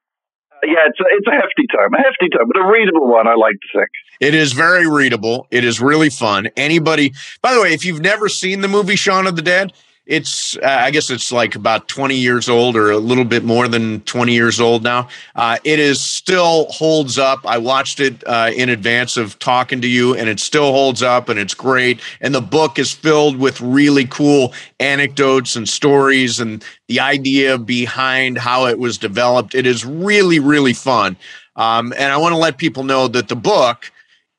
[0.62, 3.26] yeah, it's a, it's a hefty tome, a hefty tome, but a readable one.
[3.26, 3.88] I like to think
[4.20, 5.46] it is very readable.
[5.50, 6.48] It is really fun.
[6.56, 9.72] Anybody, by the way, if you've never seen the movie Shaun of the Dead,
[10.10, 13.68] it's uh, i guess it's like about 20 years old or a little bit more
[13.68, 15.08] than 20 years old now.
[15.36, 17.40] Uh, it is still holds up.
[17.46, 21.28] I watched it uh, in advance of talking to you and it still holds up
[21.28, 22.00] and it's great.
[22.20, 28.38] And the book is filled with really cool anecdotes and stories and the idea behind
[28.38, 29.54] how it was developed.
[29.54, 31.16] It is really really fun.
[31.56, 33.92] Um, and i want to let people know that the book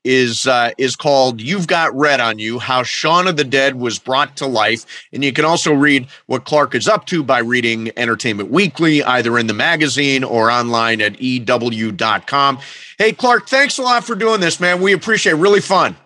[0.04, 3.98] is uh, is called "You've Got Red on You: How Shaun of the Dead Was
[3.98, 7.90] Brought to Life," and you can also read what Clark is up to by reading
[7.96, 12.58] Entertainment Weekly, either in the magazine or online at ew.com.
[12.98, 14.80] Hey, Clark, thanks a lot for doing this, man.
[14.80, 15.36] We appreciate it.
[15.36, 15.96] Really fun.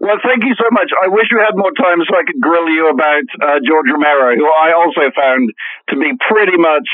[0.00, 0.90] Well, thank you so much.
[1.02, 4.36] I wish we had more time so I could grill you about uh, George Romero,
[4.36, 5.52] who I also found
[5.88, 6.86] to be pretty much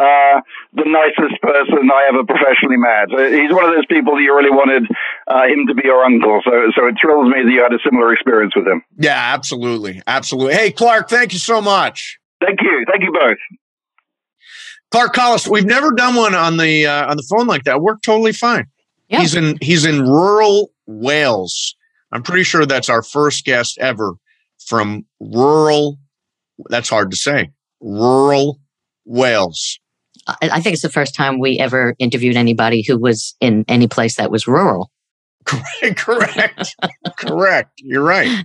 [0.00, 0.40] uh,
[0.72, 3.12] the nicest person I ever professionally met.
[3.12, 4.88] Uh, he's one of those people that you really wanted
[5.28, 6.40] uh, him to be your uncle.
[6.44, 8.82] So, so it thrills me that you had a similar experience with him.
[8.96, 10.54] Yeah, absolutely, absolutely.
[10.54, 12.18] Hey, Clark, thank you so much.
[12.40, 13.36] Thank you, thank you both.
[14.90, 17.80] Clark Collis, we've never done one on the uh, on the phone like that.
[17.80, 18.66] Worked totally fine.
[19.08, 19.20] Yeah.
[19.20, 21.76] He's in he's in rural Wales.
[22.10, 24.14] I'm pretty sure that's our first guest ever
[24.66, 25.98] from rural.
[26.68, 27.50] That's hard to say.
[27.80, 28.58] Rural
[29.04, 29.78] Wales.
[30.40, 34.16] I think it's the first time we ever interviewed anybody who was in any place
[34.16, 34.90] that was rural.
[35.44, 35.96] Correct.
[35.96, 36.76] Correct.
[37.18, 37.70] Correct.
[37.78, 38.44] You're right.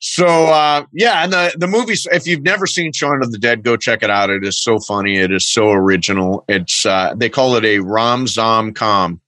[0.00, 1.94] So uh, yeah, and the the movie.
[2.12, 4.30] If you've never seen Shaun of the Dead, go check it out.
[4.30, 5.18] It is so funny.
[5.18, 6.44] It is so original.
[6.48, 9.20] It's uh, they call it a rom zom com,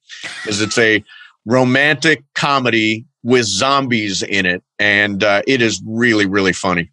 [0.42, 1.04] because it's a
[1.44, 6.92] romantic comedy with zombies in it, and uh, it is really really funny.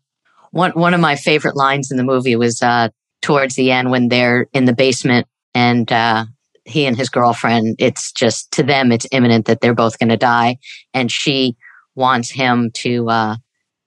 [0.52, 2.89] One one of my favorite lines in the movie was uh,
[3.26, 6.26] towards the end when they're in the basement and uh,
[6.64, 10.18] he and his girlfriend, it's just to them, it's imminent that they're both going to
[10.18, 10.60] die.
[10.94, 11.56] And she
[11.96, 13.36] wants him to uh,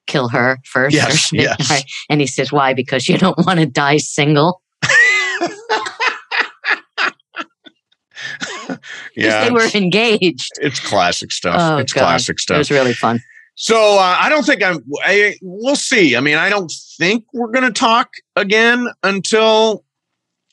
[0.09, 0.97] kill her first.
[0.97, 1.85] Yes, yes.
[2.11, 2.75] And he says, Why?
[2.75, 4.61] Because you don't want to die single.
[9.15, 10.51] yeah, they were engaged.
[10.61, 11.55] it's classic stuff.
[11.61, 12.01] Oh, it's God.
[12.01, 12.59] classic It stuff.
[12.59, 13.21] was really fun.
[13.61, 14.85] So uh, I don't think I'm.
[15.03, 16.15] I, we'll see.
[16.15, 19.85] I mean, I don't think we're going to talk again until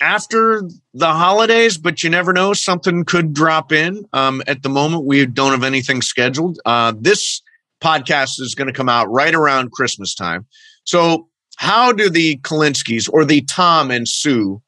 [0.02, 0.64] after
[0.96, 1.78] the holidays.
[1.78, 4.06] But you never know; something could drop in.
[4.14, 6.58] Um, at the moment, we don't have anything scheduled.
[6.66, 7.44] Uh, this
[7.80, 10.48] podcast is going to come out right around Christmas time.
[10.84, 14.64] So, how do the Kalinskis or the Tom and Sue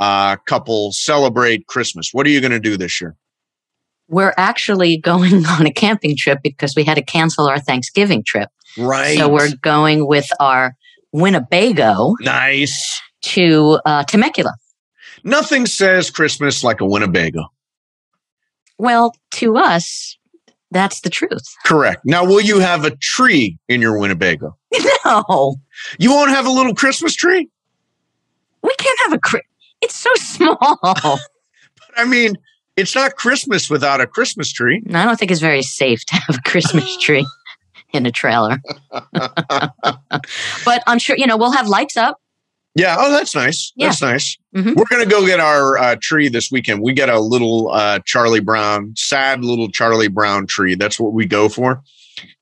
[0.00, 2.08] uh, couple celebrate Christmas?
[2.14, 3.16] What are you going to do this year?
[4.08, 8.48] We're actually going on a camping trip because we had to cancel our Thanksgiving trip.
[8.78, 9.16] Right.
[9.18, 10.76] So we're going with our
[11.12, 13.00] Winnebago nice.
[13.22, 14.54] to uh, Temecula.
[15.24, 17.44] Nothing says Christmas like a Winnebago.
[18.78, 20.18] Well, to us,
[20.70, 21.42] that's the truth.
[21.64, 22.02] Correct.
[22.04, 24.56] Now, will you have a tree in your Winnebago?
[25.04, 25.54] No,
[26.00, 27.48] You won't have a little Christmas tree?
[28.62, 29.18] we can't have a.
[29.20, 29.46] Cri-
[29.80, 30.58] it's so small.
[30.82, 31.20] But
[31.96, 32.34] I mean,
[32.76, 34.82] it's not Christmas without a Christmas tree.
[34.92, 37.26] I don't think it's very safe to have a Christmas tree
[37.92, 38.58] in a trailer.
[39.12, 42.18] but I'm sure you know we'll have lights up.
[42.74, 42.96] Yeah.
[42.98, 43.72] Oh, that's nice.
[43.78, 44.36] That's nice.
[44.54, 44.76] Mhm.
[44.76, 46.82] We're going to go get our uh, tree this weekend.
[46.82, 50.74] We get a little uh, Charlie Brown, sad little Charlie Brown tree.
[50.74, 51.82] That's what we go for.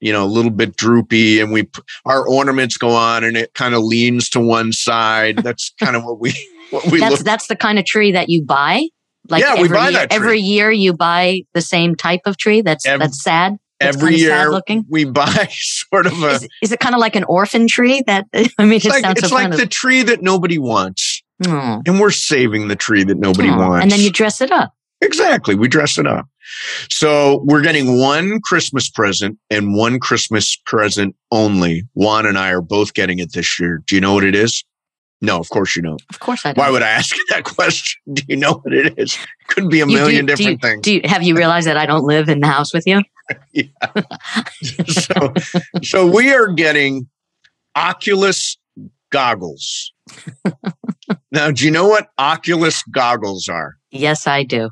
[0.00, 1.68] You know, a little bit droopy, and we
[2.04, 5.38] our ornaments go on, and it kind of leans to one side.
[5.38, 6.32] That's kind of what we
[6.70, 7.20] what we that's look.
[7.24, 8.88] that's the kind of tree that you buy.
[9.28, 10.16] Like Yeah, we every buy year, that tree.
[10.16, 12.60] every year you buy the same type of tree.
[12.60, 13.56] That's Ev- that's sad.
[13.80, 14.84] That's Every year, looking.
[14.88, 16.30] we buy sort of a.
[16.30, 18.02] Is, is it kind of like an orphan tree?
[18.06, 18.26] That
[18.58, 21.22] I mean, It's it like, sounds it's so like the tree that nobody wants.
[21.46, 23.56] Oh, And we're saving the tree that nobody oh.
[23.58, 23.82] wants.
[23.82, 24.72] and then you dress it up.
[25.00, 25.54] exactly.
[25.56, 26.26] We dress it up.
[26.88, 31.82] So we're getting one Christmas present and one Christmas present only.
[31.94, 33.82] Juan and I are both getting it this year.
[33.86, 34.62] Do you know what it is?
[35.22, 36.02] No, of course you don't.
[36.10, 36.52] Of course, I.
[36.52, 36.60] Do.
[36.60, 38.00] Why would I ask you that question?
[38.12, 39.16] Do you know what it is?
[39.48, 40.82] Could be a You- do million do you- different things.
[40.82, 43.00] Do you, have you realized that I don't live in the house with you?
[44.86, 45.32] so,
[45.82, 47.08] so we are getting
[47.76, 48.58] Oculus
[49.10, 49.92] goggles.
[51.32, 53.76] now, do you know what Oculus goggles are?
[53.90, 54.70] Yes, I do.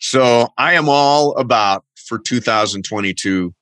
[0.00, 3.54] So I am all about for 2022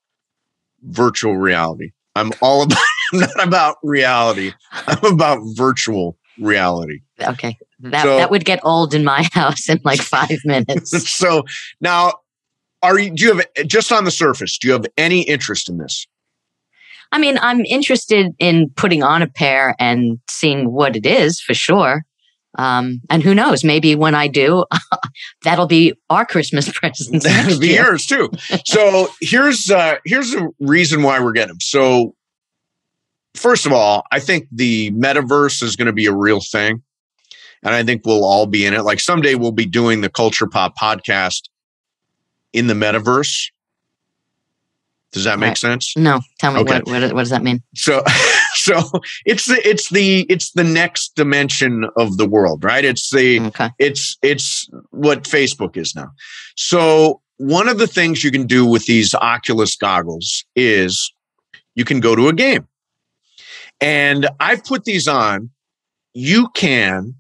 [0.83, 1.93] virtual reality.
[2.17, 2.79] I'm all about
[3.13, 4.53] I'm not about reality.
[4.73, 7.01] I'm about virtual reality.
[7.21, 11.09] Okay, that So- that would get old in my house in like five minutes.
[11.11, 11.45] So
[11.81, 12.15] now
[12.83, 15.79] are you do you have just on the surface, do you have any interest in
[15.79, 16.07] this?
[17.13, 21.53] I mean, I'm interested in putting on a pair and seeing what it is for
[21.53, 22.05] sure.
[22.59, 23.65] Um, and who knows?
[23.65, 24.65] Maybe when I do,
[25.45, 27.25] that'll be our Christmas presents.
[27.25, 27.85] That'd next be year.
[27.85, 28.31] yours too.
[28.65, 31.61] So here's uh here's the reason why we're getting them.
[31.61, 32.15] So
[33.35, 36.83] first of all, I think the metaverse is going to be a real thing.
[37.65, 38.83] And I think we'll all be in it.
[38.83, 41.43] Like someday we'll be doing the Culture Pop podcast
[42.53, 43.51] in the metaverse.
[45.13, 45.59] Does that make Right.
[45.59, 45.93] sense?
[45.97, 46.81] No, tell me Okay.
[46.81, 47.63] what, what what does that mean?
[47.75, 48.03] So
[48.55, 48.81] so
[49.27, 52.85] it's the it's the it's the next dimension of the world, right?
[52.85, 53.69] It's the Okay.
[53.79, 56.11] it's it's what Facebook is now.
[56.57, 61.13] So one of the things you can do with these Oculus goggles is
[61.75, 62.67] you can go to a game.
[63.83, 65.51] And I've put these on.
[66.15, 67.15] You can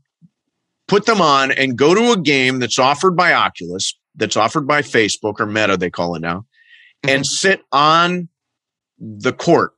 [0.87, 4.83] put them on and go to a game that's offered by Oculus, that's offered by
[4.83, 6.45] Facebook or Meta, they call it now,
[7.05, 7.15] mhm.
[7.15, 8.29] and sit on
[8.99, 9.73] the court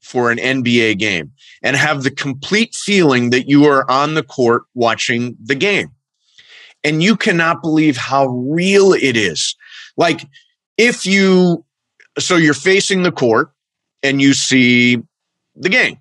[0.00, 1.32] for an NBA game
[1.62, 5.90] and have the complete feeling that you are on the court watching the game.
[6.82, 9.54] And you cannot believe how real it is.
[9.98, 10.26] Like
[10.78, 11.64] if you,
[12.18, 13.52] so you're facing the court
[14.02, 15.02] and you see
[15.54, 15.98] the game,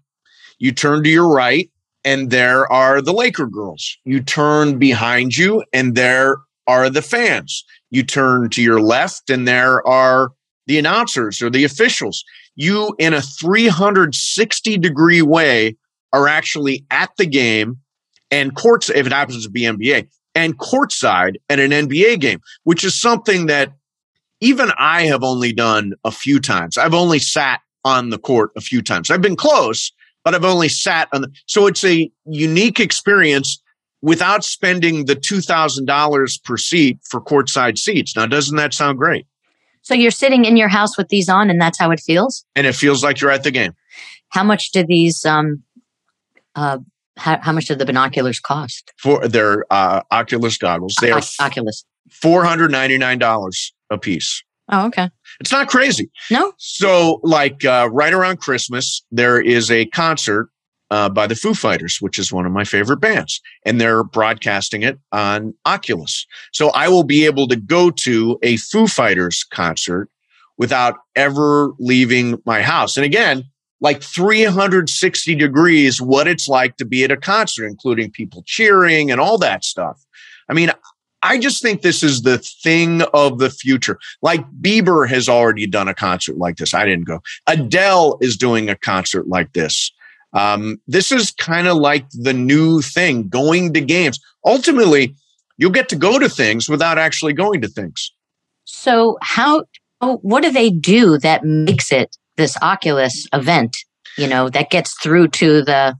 [0.59, 1.69] you turn to your right
[2.05, 3.97] and there are the Laker girls.
[4.05, 6.37] You turn behind you and there
[6.67, 7.65] are the fans.
[7.89, 10.31] You turn to your left and there are
[10.67, 12.23] the announcers or the officials.
[12.55, 15.75] You, in a 360 degree way,
[16.13, 17.77] are actually at the game
[18.31, 22.83] and courts, if it happens to be NBA, and courtside at an NBA game, which
[22.83, 23.73] is something that
[24.41, 26.77] even I have only done a few times.
[26.77, 29.09] I've only sat on the court a few times.
[29.09, 29.91] I've been close,
[30.23, 33.61] but I've only sat on the, so it's a unique experience
[34.01, 38.15] without spending the $2,000 per seat for courtside seats.
[38.15, 39.25] Now, doesn't that sound great?
[39.81, 42.45] So you're sitting in your house with these on, and that's how it feels.
[42.55, 43.73] And it feels like you're at the game.
[44.29, 45.63] How much do these um,
[46.55, 46.77] uh,
[47.17, 48.93] How, how much do the binoculars cost?
[48.97, 51.85] For their uh, Oculus goggles, they are Oculus.
[52.11, 54.43] four hundred ninety nine dollars a piece.
[54.71, 55.09] Oh, okay.
[55.39, 56.11] It's not crazy.
[56.29, 56.53] No.
[56.57, 60.49] So, like uh, right around Christmas, there is a concert
[60.91, 64.83] uh, by the Foo Fighters, which is one of my favorite bands, and they're broadcasting
[64.83, 66.25] it on Oculus.
[66.51, 70.09] So I will be able to go to a Foo Fighters concert
[70.57, 72.97] without ever leaving my house.
[72.97, 73.43] And again,
[73.81, 79.21] like 360 degrees, what it's like to be at a concert, including people cheering and
[79.21, 80.03] all that stuff.
[80.49, 80.71] I mean,
[81.21, 83.99] I just think this is the thing of the future.
[84.21, 86.73] Like Bieber has already done a concert like this.
[86.73, 87.21] I didn't go.
[87.47, 89.91] Adele is doing a concert like this.
[90.33, 94.19] Um, this is kind of like the new thing going to games.
[94.45, 95.15] Ultimately,
[95.57, 98.13] you'll get to go to things without actually going to things.
[98.65, 99.65] So how?
[100.01, 103.75] Oh, what do they do that makes it this Oculus event?
[104.17, 105.97] You know, that gets through to the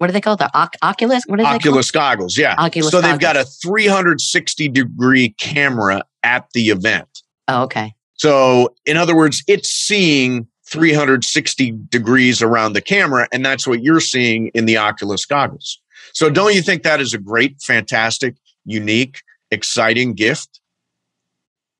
[0.00, 1.24] what do they call the Oc- Oculus?
[1.26, 2.54] What is Oculus goggles, yeah.
[2.56, 7.20] Oculus so they've got a 360 degree camera at the event.
[7.48, 7.94] Oh, okay.
[8.14, 14.00] So, in other words, it's seeing 360 degrees around the camera, and that's what you're
[14.00, 15.78] seeing in the Oculus goggles.
[16.14, 19.20] So, don't you think that is a great, fantastic, unique,
[19.50, 20.60] exciting gift?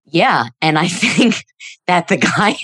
[0.05, 1.47] Yeah, and I think
[1.87, 2.55] that the guy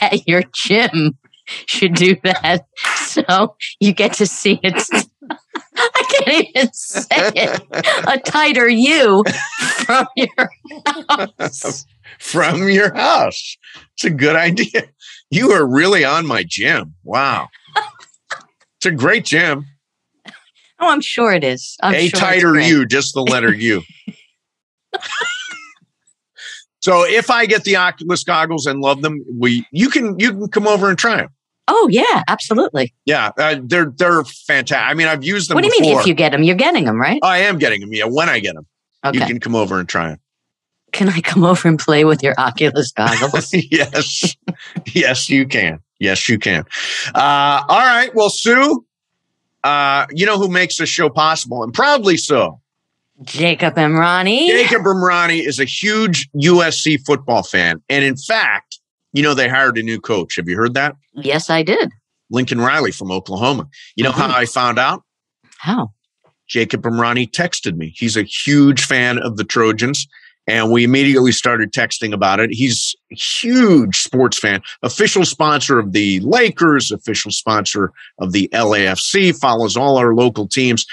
[0.00, 1.18] at your gym
[1.66, 2.66] should do that.
[3.28, 4.74] So you get to see it.
[5.76, 7.60] I can't even say it.
[8.06, 9.22] A tighter you
[9.84, 10.50] from your
[11.08, 11.86] house.
[12.18, 13.56] From your house.
[13.94, 14.84] It's a good idea.
[15.30, 16.94] You are really on my gym.
[17.04, 17.48] Wow.
[18.76, 19.64] It's a great gym.
[20.78, 21.76] Oh, I'm sure it is.
[21.82, 22.60] I'm a sure tighter.
[22.60, 23.82] U, just the letter U.
[26.80, 30.48] so if I get the Oculus goggles and love them, we you can you can
[30.48, 31.30] come over and try them.
[31.68, 32.92] Oh yeah, absolutely.
[33.04, 34.76] Yeah, uh, they're they're fantastic.
[34.78, 35.54] I mean, I've used them.
[35.54, 36.42] What do you mean if you get them?
[36.42, 37.20] You're getting them, right?
[37.22, 37.92] I am getting them.
[37.92, 38.66] Yeah, when I get them,
[39.04, 39.18] Okay.
[39.18, 40.18] you can come over and try them.
[40.92, 43.50] Can I come over and play with your Oculus goggles?
[43.70, 44.36] yes,
[44.92, 45.78] yes, you can.
[46.00, 46.64] Yes, you can.
[47.14, 48.10] Uh, all right.
[48.14, 48.84] Well, Sue,
[49.64, 52.60] uh, you know who makes this show possible, and proudly so.
[53.22, 54.48] Jacob Emrani.
[54.48, 58.71] Jacob Emrani is a huge USC football fan, and in fact,
[59.12, 60.36] you know they hired a new coach.
[60.36, 60.96] Have you heard that?
[61.14, 61.90] Yes, I did.
[62.30, 63.68] Lincoln Riley from Oklahoma.
[63.96, 64.14] You know Mhm.
[64.30, 65.02] how I found out?
[65.58, 65.92] How?
[66.48, 67.92] Jacob Emrani texted me.
[67.96, 70.06] He's a huge fan of the Trojans.
[70.48, 72.50] And we immediately started texting about it.
[72.50, 79.32] He's a huge sports fan, official sponsor of the Lakers, official sponsor of the LAFC,
[79.38, 80.84] follows all our local teams.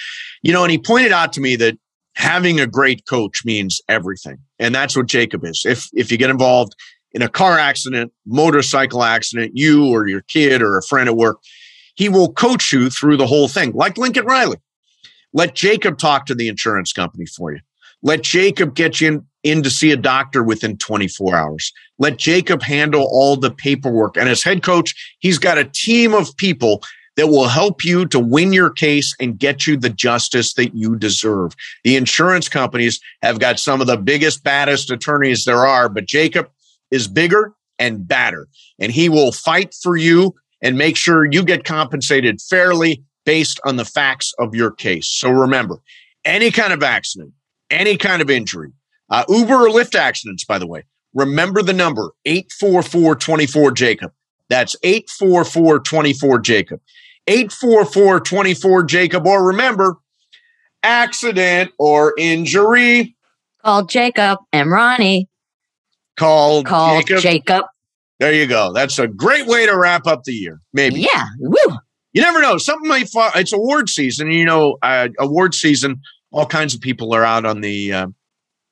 [0.43, 1.78] You know, and he pointed out to me that
[2.15, 4.38] having a great coach means everything.
[4.59, 5.63] And that's what Jacob is.
[5.65, 6.76] If if you get involved
[7.14, 11.39] in a car accident, motorcycle accident, you or your kid or a friend at work,
[11.95, 14.57] he will coach you through the whole thing, like Lincoln Riley.
[15.34, 17.60] Let Jacob talk to the insurance company for you.
[18.01, 21.74] Let Jacob get you in, in to see a doctor within 24 hours.
[21.97, 24.18] Let Jacob handle all the paperwork.
[24.18, 26.82] And as head coach, he's got a team of people
[27.18, 30.95] that will help you to win your case and get you the justice that you
[30.95, 31.53] deserve.
[31.84, 36.49] The insurance companies have got some of the biggest, baddest attorneys there are, but Jacob
[36.92, 38.48] is bigger and badder,
[38.80, 43.78] and he will fight for you and make sure you get compensated fairly based on
[43.78, 45.08] the facts of your case.
[45.08, 45.82] So remember,
[46.26, 47.32] any kind of accident,
[47.70, 48.72] any kind of injury,
[49.10, 50.84] uh, Uber or Lyft accidents, by the way,
[51.14, 54.12] remember the number 844 Jacob.
[54.50, 56.82] That's 844 Jacob.
[57.28, 59.28] 844 Jacob.
[59.28, 59.98] Or remember,
[60.84, 63.16] accident or injury,
[63.64, 65.26] Call Jacob Emrani.
[66.20, 67.22] Call, Call Jacob.
[67.22, 67.65] Jacob.
[68.20, 68.74] there you go.
[68.74, 70.59] That's a great way to wrap up the year.
[70.74, 71.01] Maybe.
[71.01, 71.26] Yeah.
[71.39, 71.78] Woo.
[72.13, 72.57] You never know.
[72.57, 73.30] Something might fall.
[73.36, 74.32] It's award season.
[74.32, 76.01] You know, uh, award season,
[76.32, 78.07] all kinds of people are out on the uh,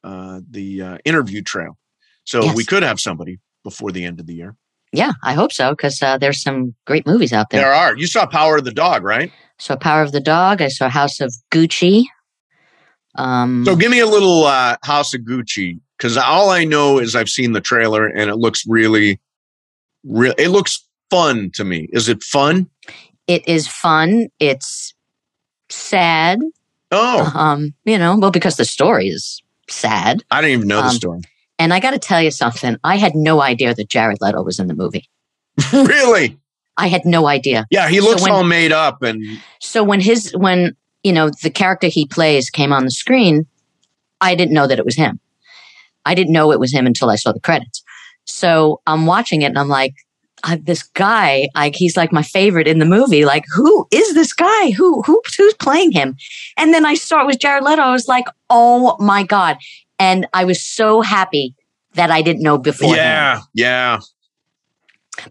[0.03, 1.77] uh, the uh, interview trail.
[2.23, 2.55] So Yes.
[2.55, 4.55] we could have somebody before the end of the year.
[4.93, 7.61] Yeah, I hope so because uh, there's some great movies out there.
[7.61, 7.95] There are.
[7.97, 9.31] You saw Power of the Dog, right?
[9.59, 10.61] So Power of the Dog.
[10.61, 12.05] I saw House of Gucci.
[13.15, 17.15] Um, So give me a little uh, House of Gucci because all I know is
[17.15, 19.19] I've seen the trailer and it looks really,
[20.03, 20.33] real.
[20.37, 21.87] It looks fun to me.
[21.93, 22.69] Is it fun?
[23.27, 24.27] it is fun.
[24.39, 24.93] It's
[25.69, 26.39] sad.
[26.91, 30.23] Oh, Um, you know, well, because the story is sad.
[30.31, 31.19] I didn't even know the um, story.
[31.59, 32.77] And I got to tell you something.
[32.85, 35.09] I had no idea that Jared Leto was in the movie.
[35.73, 36.37] really?
[36.77, 37.65] I had no idea.
[37.69, 39.21] Yeah, he So looks when- all made up and
[39.59, 43.45] So when his when you know the character he plays came on the screen,
[44.21, 45.19] I didn't know that it was him.
[46.07, 47.83] I didn't know it was him until I saw the credits.
[48.25, 49.93] So I'm watching it and I'm like,
[50.43, 53.25] I, this guy, like he's like my favorite in the movie.
[53.25, 54.71] Like, who is this guy?
[54.71, 56.15] Who who who's playing him?
[56.57, 57.81] And then I saw it was Jared Leto.
[57.81, 59.57] I was like, oh my god!
[59.97, 61.55] And I was so happy
[61.93, 62.95] that I didn't know before.
[62.95, 63.99] Yeah, yeah.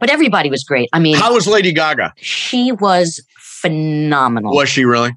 [0.00, 0.88] But everybody was great.
[0.92, 2.12] I mean, how was Lady Gaga?
[2.16, 4.54] She was phenomenal.
[4.54, 5.12] Was she really?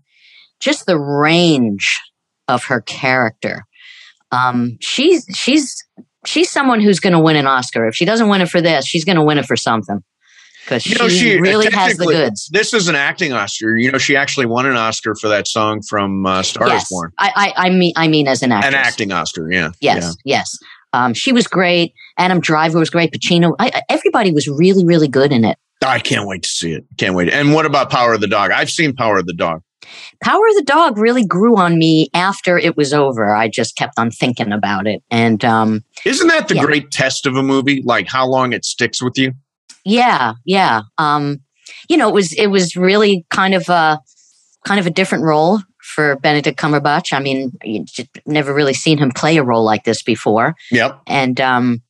[0.60, 2.00] Just the range
[2.48, 3.66] of her character.
[4.32, 5.76] Um, she's she's
[6.26, 7.88] she's someone who's going to win an Oscar.
[7.88, 10.04] If she doesn't win it for this, she's going to win it for something
[10.70, 12.48] because she, you know, she really has the goods.
[12.52, 13.76] This is an acting Oscar.
[13.76, 16.84] You know, she actually won an Oscar for that song from uh, Star yes.
[16.84, 17.12] is Born.
[17.18, 18.74] I, I, I mean, I mean, as an actress.
[18.74, 19.72] An acting Oscar, yeah.
[19.82, 20.38] Yes, yeah.
[20.38, 20.58] yes.
[20.94, 21.94] Um, she was great.
[22.18, 23.12] Adam Driver was great.
[23.12, 23.56] Pacino.
[23.60, 25.58] I, everybody was really, really good in it.
[25.84, 26.86] I can't wait to see it.
[26.98, 27.30] Can't wait.
[27.30, 28.52] And what about Power of the Dog?
[28.52, 29.62] I've seen Power of the Dog.
[30.22, 33.36] Power of the Dog really grew on me after it was over.
[33.36, 35.02] I just kept on thinking about it.
[35.10, 36.66] And um, isn't that the yeah.
[36.66, 37.82] great test of a movie?
[37.84, 39.34] Like how long it sticks with you?
[39.86, 40.82] Yeah, yeah.
[40.98, 41.40] Um,
[41.88, 44.00] you know, it was it was really kind of a
[44.66, 47.14] kind of a different role for Benedict Cumberbatch.
[47.14, 47.86] I mean, you
[48.26, 50.56] never really seen him play a role like this before.
[50.72, 51.02] Yep.
[51.08, 51.82] And um,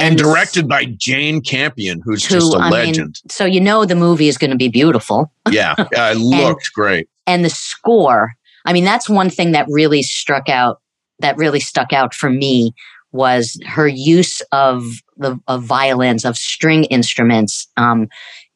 [0.00, 2.98] and, directed by Jane Campion, who's who, just a I legend.
[2.98, 5.32] Mean, so you know the movie is going to be beautiful.
[5.50, 7.08] yeah, it looked and, great.
[7.26, 8.32] And the score.
[8.66, 10.80] I mean, that's one thing that really struck out.
[11.20, 12.72] That really stuck out for me
[13.12, 14.84] was her use of
[15.16, 17.68] the of violins, of string instruments.
[17.76, 18.08] Um,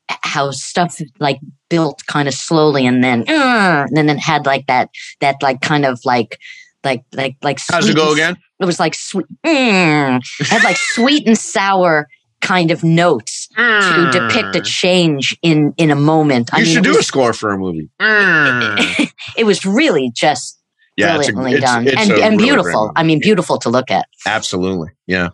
[0.09, 1.41] how stuff like
[1.71, 4.91] built kind of slowly, and then uh, and then had like that
[5.21, 6.39] that like kind of like
[6.85, 7.59] like like like.
[7.69, 8.37] How's it go again?
[8.61, 9.27] It was like sweet.
[9.45, 12.09] Mm, had like sweet and sour
[12.41, 14.13] kind of notes mm.
[14.13, 16.51] to depict a change in in a moment.
[16.53, 17.91] You I mean, should do was, a score for a movie.
[18.01, 19.13] Mm.
[19.37, 20.61] it was really just
[20.97, 22.93] yeah, brilliantly it's a, done it's, it's and, and really beautiful.
[22.95, 24.07] I mean, beautiful to look at.
[24.27, 25.31] Absolutely, yeah.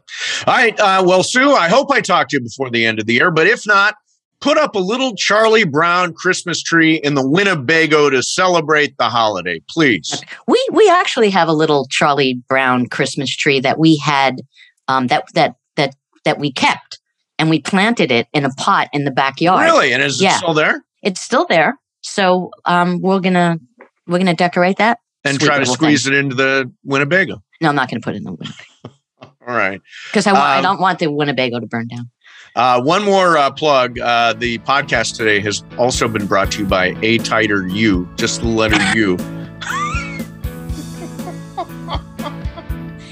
[0.47, 3.07] All right, uh, well, Sue, I hope I talked to you before the end of
[3.07, 3.97] the year, but if not,
[4.41, 9.61] put up a little Charlie Brown Christmas tree in the Winnebago to celebrate the holiday,
[9.69, 10.23] please.
[10.47, 14.43] We we actually have a little Charlie Brown Christmas tree that we had
[14.89, 16.99] um, that that that that we kept,
[17.39, 19.65] and we planted it in a pot in the backyard.
[19.65, 20.35] Really, and is yeah.
[20.35, 20.83] it still there?
[21.03, 21.79] It's still there.
[22.03, 23.59] So um, we're gonna
[24.07, 26.15] we're gonna decorate that and try to squeeze thing.
[26.15, 27.43] it into the Winnebago.
[27.61, 28.65] No, I'm not gonna put it in the Winnebago.
[29.47, 32.11] All right, because I, um, I don't want the Winnebago to burn down.
[32.57, 33.99] Uh, one more uh, plug.
[33.99, 38.41] Uh, the podcast today has also been brought to you by A Tighter U, just
[38.41, 39.17] the letter U.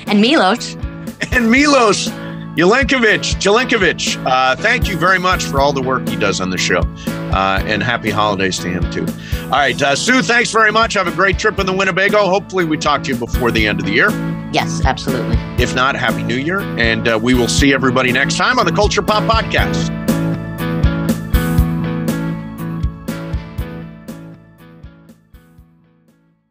[0.06, 0.74] and Milos.
[1.32, 2.08] And Milos
[2.58, 3.36] Jelenkovic.
[3.36, 4.26] Jelenkovic.
[4.26, 6.80] Uh, thank you very much for all the work he does on the show.
[7.32, 9.06] Uh, and happy holidays to him, too.
[9.44, 10.94] All right, uh, Sue, thanks very much.
[10.94, 12.26] Have a great trip in the Winnebago.
[12.26, 14.10] Hopefully, we talk to you before the end of the year.
[14.52, 15.36] Yes, absolutely.
[15.62, 16.60] If not, Happy New Year.
[16.60, 19.88] And uh, we will see everybody next time on the Culture Pop Podcast.